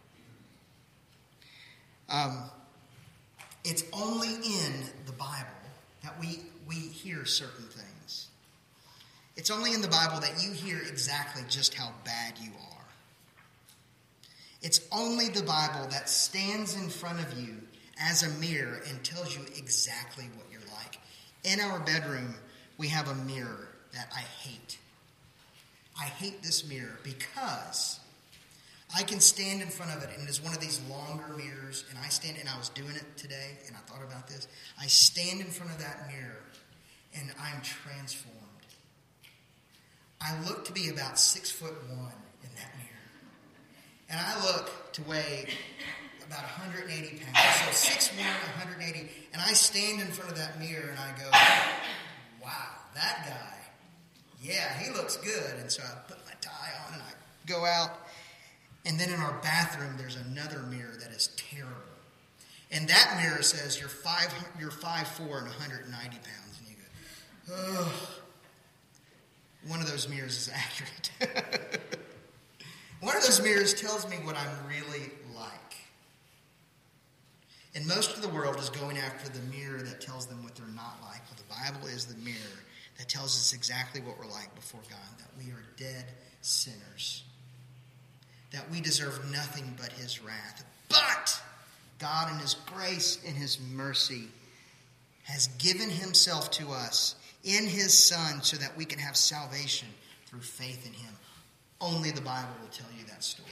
Um, 2.09 2.43
it's 3.63 3.83
only 3.93 4.33
in 4.33 4.73
the 5.05 5.11
Bible 5.11 5.47
that 6.03 6.19
we, 6.19 6.41
we 6.67 6.75
hear 6.75 7.25
certain 7.25 7.65
things. 7.65 8.27
It's 9.35 9.49
only 9.49 9.73
in 9.73 9.81
the 9.81 9.87
Bible 9.87 10.19
that 10.21 10.41
you 10.41 10.51
hear 10.51 10.77
exactly 10.77 11.41
just 11.49 11.73
how 11.73 11.91
bad 12.05 12.35
you 12.39 12.51
are. 12.51 12.85
It's 14.61 14.81
only 14.91 15.29
the 15.29 15.43
Bible 15.43 15.87
that 15.91 16.09
stands 16.09 16.75
in 16.75 16.89
front 16.89 17.19
of 17.19 17.37
you 17.37 17.55
as 17.99 18.23
a 18.23 18.29
mirror 18.39 18.81
and 18.87 19.03
tells 19.03 19.35
you 19.35 19.43
exactly 19.57 20.25
what 20.35 20.45
you're 20.51 20.61
like. 20.61 20.99
In 21.43 21.59
our 21.59 21.79
bedroom, 21.79 22.35
we 22.77 22.87
have 22.87 23.07
a 23.07 23.15
mirror 23.15 23.67
that 23.93 24.11
I 24.15 24.21
hate. 24.21 24.77
I 25.99 26.05
hate 26.05 26.43
this 26.43 26.67
mirror 26.67 26.99
because 27.03 27.99
I 28.95 29.03
can 29.03 29.19
stand 29.19 29.61
in 29.61 29.67
front 29.67 29.91
of 29.91 30.03
it, 30.03 30.09
and 30.15 30.23
it 30.23 30.29
is 30.29 30.41
one 30.41 30.53
of 30.53 30.61
these 30.61 30.79
longer 30.89 31.35
mirrors, 31.35 31.83
and 31.89 31.99
I 31.99 32.07
stand, 32.07 32.37
and 32.39 32.47
I 32.47 32.57
was 32.57 32.69
doing 32.69 32.95
it 32.95 33.17
today, 33.17 33.57
and 33.67 33.75
I 33.75 33.79
thought 33.91 34.01
about 34.01 34.27
this. 34.27 34.47
I 34.79 34.87
stand 34.87 35.41
in 35.41 35.47
front 35.47 35.73
of 35.73 35.79
that 35.79 36.07
mirror, 36.07 36.41
and 37.13 37.29
I'm 37.37 37.61
transformed. 37.61 38.45
I 40.21 40.39
look 40.47 40.63
to 40.65 40.71
be 40.71 40.89
about 40.89 41.19
six 41.19 41.51
foot 41.51 41.73
one 41.89 42.13
in 42.43 42.49
that 42.55 42.71
mirror. 42.77 42.95
And 44.09 44.19
I 44.19 44.43
look 44.45 44.91
to 44.93 45.01
weigh 45.03 45.49
about 46.25 46.43
180 46.43 47.19
pounds. 47.19 47.55
So 47.65 47.71
six 47.71 48.09
one, 48.17 48.25
180. 48.25 49.09
And 49.33 49.41
I 49.41 49.53
stand 49.53 50.01
in 50.01 50.07
front 50.07 50.31
of 50.31 50.37
that 50.37 50.59
mirror 50.59 50.89
and 50.89 50.99
I 50.99 51.11
go, 51.17 51.29
wow, 52.43 52.51
that 52.95 53.25
guy, 53.27 53.57
yeah, 54.41 54.79
he 54.79 54.91
looks 54.93 55.17
good. 55.17 55.59
And 55.59 55.71
so 55.71 55.83
I 55.83 55.95
put 56.07 56.17
my 56.25 56.33
tie 56.41 56.71
on 56.87 56.93
and 56.93 57.03
I 57.03 57.11
go 57.45 57.65
out 57.65 58.04
and 58.85 58.99
then 58.99 59.09
in 59.09 59.19
our 59.19 59.33
bathroom, 59.41 59.95
there's 59.97 60.15
another 60.15 60.59
mirror 60.69 60.93
that 60.99 61.11
is 61.11 61.29
terrible. 61.37 61.73
And 62.71 62.87
that 62.87 63.17
mirror 63.19 63.41
says 63.41 63.79
you're 63.79 63.89
five, 63.89 64.33
you're 64.59 64.71
five 64.71 65.07
four 65.07 65.39
and 65.39 65.47
190 65.47 65.91
pounds. 65.91 66.59
And 66.59 66.69
you 66.69 66.75
go, 66.75 67.53
oh. 67.53 68.11
One 69.67 69.81
of 69.81 69.89
those 69.89 70.07
mirrors 70.07 70.37
is 70.37 70.51
accurate. 70.53 71.81
One 73.01 73.17
of 73.17 73.23
those 73.23 73.41
mirrors 73.41 73.73
tells 73.73 74.07
me 74.07 74.17
what 74.17 74.35
I'm 74.35 74.67
really 74.67 75.09
like. 75.35 75.51
And 77.73 77.87
most 77.87 78.15
of 78.15 78.21
the 78.21 78.29
world 78.29 78.57
is 78.57 78.69
going 78.69 78.99
after 78.99 79.29
the 79.29 79.43
mirror 79.47 79.81
that 79.81 79.99
tells 79.99 80.27
them 80.27 80.43
what 80.43 80.55
they're 80.55 80.67
not 80.67 80.97
like. 81.01 81.21
But 81.27 81.37
the 81.37 81.43
Bible 81.49 81.87
is 81.87 82.05
the 82.05 82.17
mirror 82.19 82.37
that 82.99 83.09
tells 83.09 83.35
us 83.35 83.53
exactly 83.53 84.01
what 84.01 84.17
we're 84.19 84.31
like 84.31 84.53
before 84.55 84.81
God, 84.89 85.17
that 85.17 85.43
we 85.43 85.51
are 85.51 85.63
dead 85.75 86.05
sinners 86.41 87.23
that 88.55 88.71
we 88.71 88.79
deserve 88.79 89.19
nothing 89.31 89.75
but 89.77 89.91
his 89.91 90.23
wrath. 90.23 90.63
But 90.87 91.41
God, 91.99 92.31
in 92.31 92.39
his 92.39 92.53
grace 92.53 93.19
and 93.27 93.35
his 93.35 93.59
mercy, 93.59 94.29
has 95.23 95.47
given 95.57 95.89
himself 95.89 96.51
to 96.51 96.69
us 96.69 97.15
in 97.43 97.65
his 97.65 98.07
Son 98.07 98.41
so 98.41 98.55
that 98.57 98.75
we 98.77 98.85
can 98.85 98.97
have 98.97 99.17
salvation 99.17 99.89
through 100.27 100.39
faith 100.39 100.85
in 100.85 100.93
him. 100.93 101.13
Only 101.81 102.11
the 102.11 102.21
Bible 102.21 102.55
will 102.61 102.69
tell 102.69 102.87
you 102.97 103.05
that 103.07 103.25
story, 103.25 103.49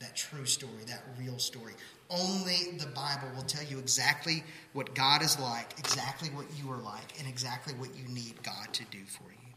that 0.00 0.16
true 0.16 0.46
story, 0.46 0.84
that 0.86 1.02
real 1.20 1.38
story. 1.38 1.74
Only 2.08 2.78
the 2.78 2.86
Bible 2.86 3.28
will 3.36 3.42
tell 3.42 3.64
you 3.64 3.78
exactly 3.78 4.42
what 4.72 4.94
God 4.94 5.22
is 5.22 5.38
like, 5.38 5.78
exactly 5.78 6.30
what 6.30 6.46
you 6.56 6.72
are 6.72 6.78
like, 6.78 7.18
and 7.18 7.28
exactly 7.28 7.74
what 7.74 7.90
you 7.94 8.08
need 8.08 8.42
God 8.42 8.72
to 8.72 8.84
do 8.90 9.04
for 9.04 9.24
you. 9.30 9.52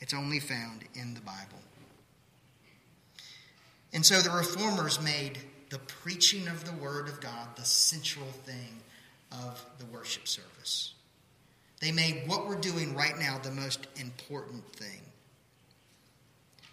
It's 0.00 0.14
only 0.14 0.40
found 0.40 0.82
in 0.94 1.14
the 1.14 1.20
Bible. 1.20 1.60
And 3.92 4.04
so 4.04 4.20
the 4.20 4.30
reformers 4.30 5.00
made 5.00 5.38
the 5.70 5.78
preaching 5.78 6.48
of 6.48 6.64
the 6.64 6.72
Word 6.82 7.08
of 7.08 7.20
God 7.20 7.56
the 7.56 7.64
central 7.64 8.26
thing 8.26 8.80
of 9.32 9.64
the 9.78 9.86
worship 9.86 10.28
service. 10.28 10.94
They 11.80 11.92
made 11.92 12.24
what 12.26 12.46
we're 12.46 12.56
doing 12.56 12.94
right 12.94 13.18
now 13.18 13.38
the 13.38 13.50
most 13.50 13.86
important 13.96 14.64
thing. 14.72 15.00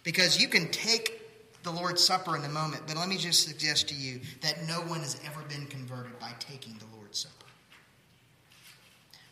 Because 0.02 0.40
you 0.40 0.48
can 0.48 0.70
take 0.70 1.20
the 1.62 1.70
Lord's 1.70 2.04
Supper 2.04 2.36
in 2.36 2.44
a 2.44 2.48
moment, 2.48 2.82
but 2.86 2.96
let 2.96 3.08
me 3.08 3.16
just 3.16 3.46
suggest 3.46 3.88
to 3.88 3.94
you 3.94 4.20
that 4.42 4.66
no 4.66 4.80
one 4.82 5.00
has 5.00 5.18
ever 5.26 5.40
been 5.48 5.66
converted 5.66 6.18
by 6.18 6.30
taking 6.38 6.74
the 6.74 6.96
Lord's 6.96 7.20
Supper. 7.20 7.46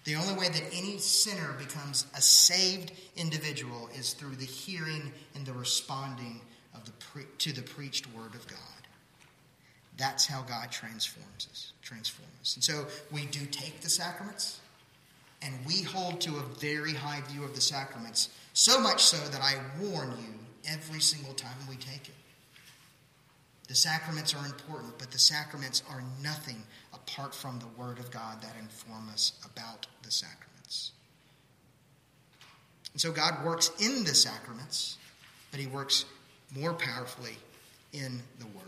The 0.05 0.16
only 0.16 0.35
way 0.35 0.49
that 0.49 0.62
any 0.73 0.99
sinner 0.99 1.55
becomes 1.59 2.07
a 2.16 2.21
saved 2.21 2.92
individual 3.16 3.88
is 3.97 4.14
through 4.14 4.37
the 4.37 4.45
hearing 4.45 5.12
and 5.35 5.47
the 5.47 5.53
responding 5.53 6.40
of 6.74 6.85
the 6.85 6.92
pre- 6.92 7.26
to 7.38 7.52
the 7.52 7.62
preached 7.62 8.06
word 8.14 8.35
of 8.35 8.46
God. 8.46 8.58
That's 9.96 10.26
how 10.26 10.42
God 10.42 10.70
transforms 10.70 11.48
us. 11.50 11.72
Transforms 11.82 12.32
us. 12.40 12.54
And 12.56 12.64
so 12.64 12.87
we 13.11 13.26
do 13.26 13.44
take 13.46 13.80
the 13.80 13.90
sacraments, 13.90 14.61
and 15.42 15.54
we 15.66 15.82
hold 15.82 16.20
to 16.22 16.37
a 16.37 16.42
very 16.58 16.94
high 16.94 17.20
view 17.28 17.44
of 17.44 17.54
the 17.54 17.61
sacraments, 17.61 18.30
so 18.54 18.80
much 18.80 19.02
so 19.02 19.18
that 19.30 19.42
I 19.42 19.54
warn 19.82 20.11
you 20.18 20.35
every 20.68 21.00
single 21.00 21.35
time 21.35 21.56
we 21.68 21.76
take 21.76 22.08
it. 22.08 22.14
The 23.68 23.74
sacraments 23.74 24.35
are 24.35 24.44
important, 24.44 24.98
but 24.98 25.11
the 25.11 25.18
sacraments 25.18 25.82
are 25.90 26.02
nothing 26.22 26.62
apart 26.92 27.35
from 27.35 27.58
the 27.58 27.66
Word 27.80 27.98
of 27.98 28.11
God 28.11 28.42
that 28.42 28.54
inform 28.61 29.08
us 29.11 29.32
about 29.44 29.87
the 30.02 30.11
sacraments. 30.11 30.92
And 32.92 33.00
so 33.00 33.12
God 33.12 33.44
works 33.44 33.70
in 33.80 34.04
the 34.04 34.14
sacraments, 34.14 34.98
but 35.50 35.61
He 35.61 35.66
works 35.66 36.04
more 36.54 36.72
powerfully 36.74 37.36
in 37.92 38.22
the 38.38 38.46
Word. 38.46 38.64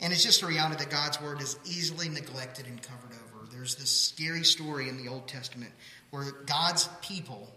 And 0.00 0.12
it's 0.12 0.24
just 0.24 0.42
a 0.42 0.46
reality 0.46 0.76
that 0.76 0.90
God's 0.90 1.20
Word 1.20 1.40
is 1.40 1.58
easily 1.64 2.08
neglected 2.08 2.66
and 2.66 2.82
covered 2.82 3.12
over. 3.12 3.46
There's 3.52 3.76
this 3.76 3.90
scary 3.90 4.44
story 4.44 4.88
in 4.88 5.02
the 5.02 5.08
Old 5.08 5.28
Testament 5.28 5.70
where 6.10 6.24
God's 6.46 6.88
people, 7.02 7.48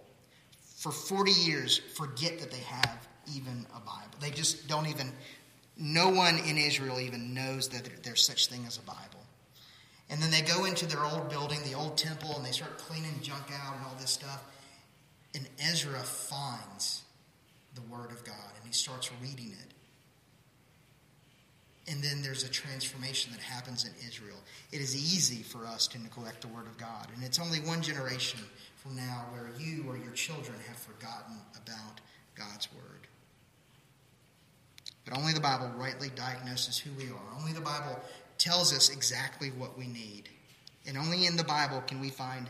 for 0.77 0.91
40 0.91 1.31
years, 1.31 1.77
forget 1.95 2.39
that 2.39 2.51
they 2.51 2.59
have 2.59 3.07
even 3.35 3.65
a 3.75 3.79
Bible. 3.79 4.17
They 4.21 4.29
just 4.29 4.67
don't 4.67 4.87
even, 4.87 5.11
no 5.77 6.09
one 6.09 6.37
in 6.37 6.57
Israel 6.57 6.99
even 6.99 7.33
knows 7.33 7.69
that 7.69 8.03
there's 8.03 8.23
such 8.23 8.47
thing 8.47 8.65
as 8.67 8.77
a 8.77 8.81
Bible. 8.81 9.01
And 10.09 10.21
then 10.21 10.29
they 10.29 10.41
go 10.41 10.65
into 10.65 10.85
their 10.85 11.03
old 11.03 11.29
building, 11.29 11.59
the 11.65 11.73
old 11.73 11.97
temple, 11.97 12.35
and 12.35 12.45
they 12.45 12.51
start 12.51 12.77
cleaning 12.77 13.19
junk 13.23 13.45
out 13.51 13.75
and 13.75 13.85
all 13.85 13.95
this 13.99 14.11
stuff. 14.11 14.43
And 15.33 15.47
Ezra 15.59 15.99
finds 15.99 17.01
the 17.75 17.81
Word 17.81 18.11
of 18.11 18.23
God 18.23 18.51
and 18.57 18.65
he 18.65 18.73
starts 18.73 19.11
reading 19.21 19.51
it. 19.51 19.71
And 21.91 22.03
then 22.03 22.23
there's 22.23 22.43
a 22.43 22.49
transformation 22.49 23.31
that 23.31 23.41
happens 23.41 23.85
in 23.85 23.91
Israel. 24.07 24.37
It 24.71 24.81
is 24.81 24.95
easy 24.95 25.43
for 25.43 25.65
us 25.65 25.87
to 25.89 26.01
neglect 26.01 26.41
the 26.41 26.47
Word 26.47 26.65
of 26.65 26.77
God. 26.77 27.07
And 27.13 27.23
it's 27.23 27.39
only 27.39 27.59
one 27.59 27.83
generation 27.83 28.39
from 28.77 28.95
now 28.95 29.25
where 29.31 29.49
you 29.59 29.85
or 29.87 29.97
your 29.97 30.13
children 30.13 30.57
have 30.67 30.77
forgotten 30.77 31.35
about 31.55 32.01
God's 32.33 32.67
Word. 32.73 33.07
But 35.05 35.15
only 35.15 35.33
the 35.33 35.39
Bible 35.39 35.71
rightly 35.77 36.09
diagnoses 36.15 36.79
who 36.79 36.89
we 36.93 37.11
are. 37.11 37.39
Only 37.39 37.53
the 37.53 37.61
Bible 37.61 37.99
tells 38.39 38.73
us 38.73 38.89
exactly 38.89 39.49
what 39.49 39.77
we 39.77 39.85
need. 39.85 40.29
And 40.87 40.97
only 40.97 41.27
in 41.27 41.37
the 41.37 41.43
Bible 41.43 41.83
can 41.85 41.99
we 41.99 42.09
find 42.09 42.49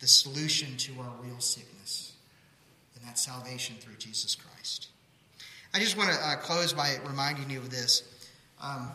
the 0.00 0.06
solution 0.06 0.76
to 0.76 0.92
our 1.00 1.12
real 1.22 1.40
sickness, 1.40 2.12
and 2.94 3.04
that's 3.04 3.24
salvation 3.24 3.76
through 3.80 3.96
Jesus 3.96 4.34
Christ. 4.34 4.55
I 5.74 5.78
just 5.78 5.96
want 5.96 6.10
to 6.10 6.16
uh, 6.16 6.36
close 6.36 6.72
by 6.72 6.96
reminding 7.06 7.50
you 7.50 7.58
of 7.58 7.70
this. 7.70 8.02
Um, 8.62 8.90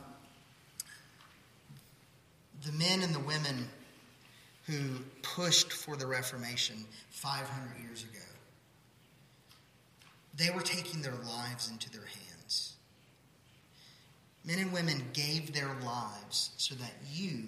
the 2.66 2.72
men 2.72 3.02
and 3.02 3.14
the 3.14 3.20
women 3.20 3.68
who 4.68 4.78
pushed 5.22 5.72
for 5.72 5.96
the 5.96 6.08
Reformation 6.08 6.76
500 7.10 7.84
years 7.84 8.04
ago, 8.04 8.20
they 10.38 10.50
were 10.50 10.62
taking 10.62 11.02
their 11.02 11.14
lives 11.14 11.70
into 11.70 11.90
their 11.92 12.02
hands. 12.02 12.74
Men 14.46 14.60
and 14.60 14.74
women 14.74 15.04
gave 15.14 15.54
their 15.54 15.76
lives 15.86 16.52
so 16.58 16.76
that 16.76 16.94
you 17.12 17.44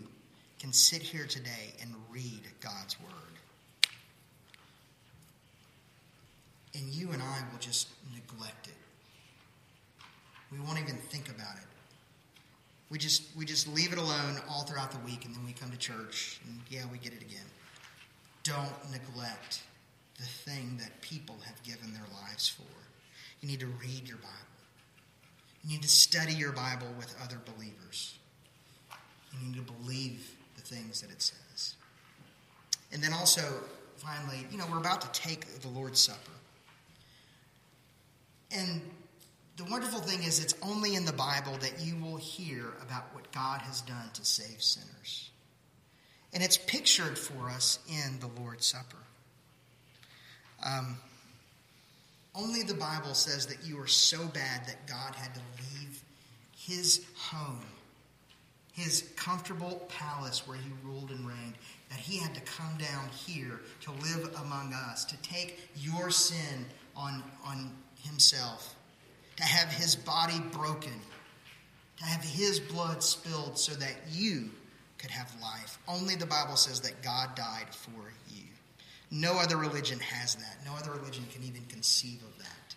can 0.60 0.74
sit 0.74 1.02
here 1.02 1.26
today 1.26 1.74
and 1.82 1.92
read 2.12 2.42
God's 2.62 3.00
Word. 3.00 3.33
And 6.76 6.88
you 6.90 7.12
and 7.12 7.22
I 7.22 7.40
will 7.52 7.60
just 7.60 7.90
neglect 8.14 8.68
it. 8.68 8.74
We 10.52 10.60
won't 10.60 10.80
even 10.80 10.96
think 10.96 11.30
about 11.30 11.56
it. 11.56 11.68
We 12.90 12.98
just 12.98 13.24
we 13.36 13.46
just 13.46 13.68
leave 13.74 13.92
it 13.92 13.98
alone 13.98 14.40
all 14.50 14.64
throughout 14.64 14.92
the 14.92 15.00
week, 15.00 15.26
and 15.26 15.34
then 15.34 15.44
we 15.46 15.54
come 15.54 15.72
to 15.72 15.78
church, 15.78 16.40
and 16.46 16.60
yeah, 16.70 16.84
we 16.92 17.00
get 17.00 17.14
it 17.14 17.22
again. 17.22 17.46
Don't 18.44 18.92
neglect 18.92 19.64
the 20.18 20.26
thing 20.26 20.78
that 20.80 21.02
people 21.02 21.36
have 21.46 21.62
given 21.64 21.94
their 21.94 22.06
lives 22.22 22.48
for. 22.50 22.64
You 23.42 23.48
need 23.48 23.62
to 23.62 23.68
read 23.68 24.08
your 24.08 24.18
Bible. 24.18 24.32
You 25.64 25.72
need 25.72 25.82
to 25.82 25.88
study 25.88 26.34
your 26.34 26.52
Bible 26.52 26.88
with 26.98 27.16
other 27.24 27.38
believers. 27.56 28.16
You 29.34 29.48
need 29.48 29.66
to 29.66 29.74
believe 29.74 30.30
the 30.56 30.62
things 30.62 31.02
that 31.02 31.10
it 31.10 31.22
says. 31.22 31.76
And 32.92 33.02
then 33.02 33.14
also, 33.14 33.42
finally, 33.98 34.46
you 34.52 34.58
know, 34.58 34.66
we're 34.70 34.78
about 34.78 35.02
to 35.02 35.20
take 35.20 35.62
the 35.62 35.70
Lord's 35.70 36.00
Supper. 36.00 36.33
And 38.54 38.82
the 39.58 39.66
wonderful 39.66 40.00
thing 40.00 40.24
is, 40.24 40.44
it's 40.44 40.56
only 40.62 40.96
in 40.96 41.06
the 41.06 41.14
Bible 41.14 41.58
that 41.62 41.80
you 41.80 41.96
will 41.98 42.18
hear 42.18 42.74
about 42.82 43.14
what 43.14 43.32
God 43.32 43.62
has 43.62 43.82
done 43.82 44.10
to 44.14 44.26
save 44.26 44.62
sinners. 44.62 45.30
And 46.34 46.42
it's 46.42 46.58
pictured 46.58 47.18
for 47.18 47.50
us 47.50 47.80
in 47.88 48.20
the 48.20 48.42
Lord's 48.42 48.66
Supper. 48.66 48.98
Um, 50.66 50.98
only 52.36 52.64
the 52.64 52.74
Bible 52.74 53.14
says 53.14 53.46
that 53.48 53.64
you 53.64 53.80
are 53.80 53.88
so 53.88 54.26
bad 54.26 54.66
that 54.66 54.88
God 54.88 55.14
had 55.14 55.36
to 55.36 55.42
leave 55.60 56.02
his 56.58 57.06
home, 57.16 57.66
his 58.72 59.12
comfortable 59.16 59.88
palace 59.90 60.48
where 60.48 60.58
he 60.58 60.72
ruled 60.84 61.12
and 61.12 61.28
reigned, 61.28 61.56
that 61.90 62.00
he 62.00 62.18
had 62.18 62.34
to 62.34 62.42
come 62.42 62.76
down 62.80 63.08
here 63.10 63.60
to 63.82 63.92
live 63.92 64.34
among 64.44 64.74
us, 64.74 65.06
to 65.06 65.18
take 65.18 65.60
your 65.76 66.10
sin 66.10 66.66
on, 66.96 67.22
on 67.46 67.72
himself 68.04 68.76
to 69.38 69.44
have 69.44 69.70
his 69.70 69.96
body 69.96 70.40
broken, 70.52 70.94
to 71.98 72.04
have 72.06 72.24
his 72.24 72.60
blood 72.60 73.04
spilled 73.04 73.58
so 73.58 73.74
that 73.74 73.96
you 74.12 74.50
could 74.98 75.12
have 75.12 75.34
life. 75.42 75.78
Only 75.88 76.16
the 76.16 76.26
Bible 76.26 76.56
says 76.56 76.82
that 76.82 77.02
God 77.02 77.36
died 77.36 77.74
for 77.74 78.14
you. 78.30 78.44
No 79.12 79.34
other 79.34 79.58
religion 79.58 80.00
has 80.00 80.36
that. 80.36 80.58
No 80.66 80.74
other 80.76 80.92
religion 80.92 81.26
can 81.32 81.44
even 81.44 81.64
conceive 81.66 82.22
of 82.24 82.38
that. 82.40 82.76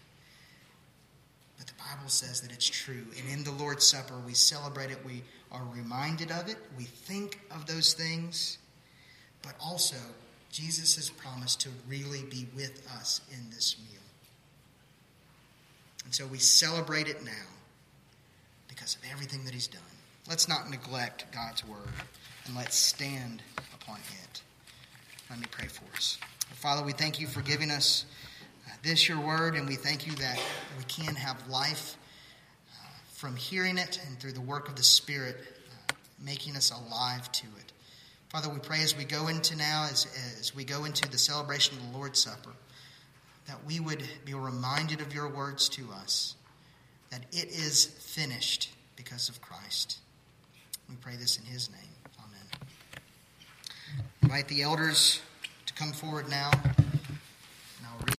But 1.57 1.67
the 1.67 1.73
Bible 1.75 2.09
says 2.09 2.41
that 2.43 2.53
it's 2.53 2.69
true. 2.69 3.07
And 3.19 3.33
in 3.33 3.45
the 3.45 3.53
Lord's 3.53 3.87
Supper, 3.87 4.15
we 4.27 4.35
celebrate 4.35 4.91
it. 4.91 4.99
We 5.05 5.23
are 5.53 5.63
reminded 5.73 6.31
of 6.31 6.49
it. 6.49 6.57
We 6.77 6.85
think 6.85 7.41
of 7.51 7.67
those 7.67 7.95
things. 7.95 8.59
But 9.43 9.55
also, 9.65 9.97
Jesus 10.51 10.97
has 10.97 11.09
promised 11.11 11.61
to 11.63 11.71
really 11.89 12.25
be 12.25 12.49
with 12.55 12.87
us 12.99 13.21
in 13.33 13.51
this 13.51 13.77
meal. 13.79 14.03
And 16.07 16.15
so 16.15 16.25
we 16.25 16.39
celebrate 16.39 17.09
it 17.09 17.25
now 17.25 17.33
because 18.69 18.95
of 18.95 19.03
everything 19.11 19.45
that 19.45 19.53
He's 19.53 19.67
done. 19.67 19.83
Let's 20.29 20.49
not 20.49 20.71
neglect 20.71 21.27
God's 21.33 21.67
word 21.67 21.89
and 22.47 22.57
let's 22.57 22.77
stand 22.77 23.43
upon 23.75 23.99
it. 24.23 24.43
Let 25.29 25.41
me 25.41 25.47
pray 25.51 25.67
for 25.67 25.85
us. 25.97 26.17
Father, 26.55 26.85
we 26.85 26.93
thank 26.93 27.21
you 27.21 27.27
for 27.27 27.43
giving 27.43 27.73
us 27.73 28.05
uh, 28.67 28.71
this, 28.85 29.09
your 29.09 29.19
word, 29.19 29.57
and 29.57 29.69
we 29.69 29.75
thank 29.75 30.07
you 30.07 30.13
that 30.15 30.41
we 30.79 30.85
can 30.85 31.17
have 31.17 31.49
life 31.49 31.97
uh, 32.73 32.89
from 33.13 33.35
hearing 33.35 33.77
it 33.77 34.01
and 34.07 34.19
through 34.21 34.33
the 34.33 34.41
work 34.41 34.69
of 34.69 34.77
the 34.77 34.85
Spirit, 34.85 35.37
uh, 35.91 35.93
making 36.25 36.55
us 36.55 36.71
alive 36.71 37.31
to 37.33 37.47
it. 37.59 37.73
Father, 38.29 38.49
we 38.49 38.61
pray 38.61 38.83
as 38.83 38.97
we 38.97 39.05
go 39.05 39.27
into 39.27 39.57
now, 39.57 39.89
as, 39.91 40.07
as 40.39 40.55
we 40.55 40.63
go 40.65 40.85
into 40.85 41.11
the 41.11 41.19
celebration 41.19 41.77
of 41.77 41.91
the 41.91 41.99
Lord's 41.99 42.23
Supper, 42.23 42.51
that 43.47 43.65
we 43.67 43.81
would 43.81 44.03
be 44.25 44.35
reminded 44.35 45.01
of 45.01 45.15
your 45.15 45.29
words 45.29 45.69
to 45.71 45.83
us, 45.93 46.35
that 47.11 47.23
it 47.33 47.49
is 47.49 47.85
finished 47.85 48.71
because 48.97 49.29
of 49.29 49.41
Christ. 49.41 49.99
We 50.89 50.97
pray 50.97 51.17
this 51.17 51.39
in 51.39 51.45
his 51.45 51.71
name. 51.71 51.81
Amen. 52.19 52.47
Invite 54.23 54.49
the 54.49 54.63
elders 54.63 55.21
to 55.67 55.75
come 55.75 55.93
forward 55.93 56.29
now. 56.29 56.51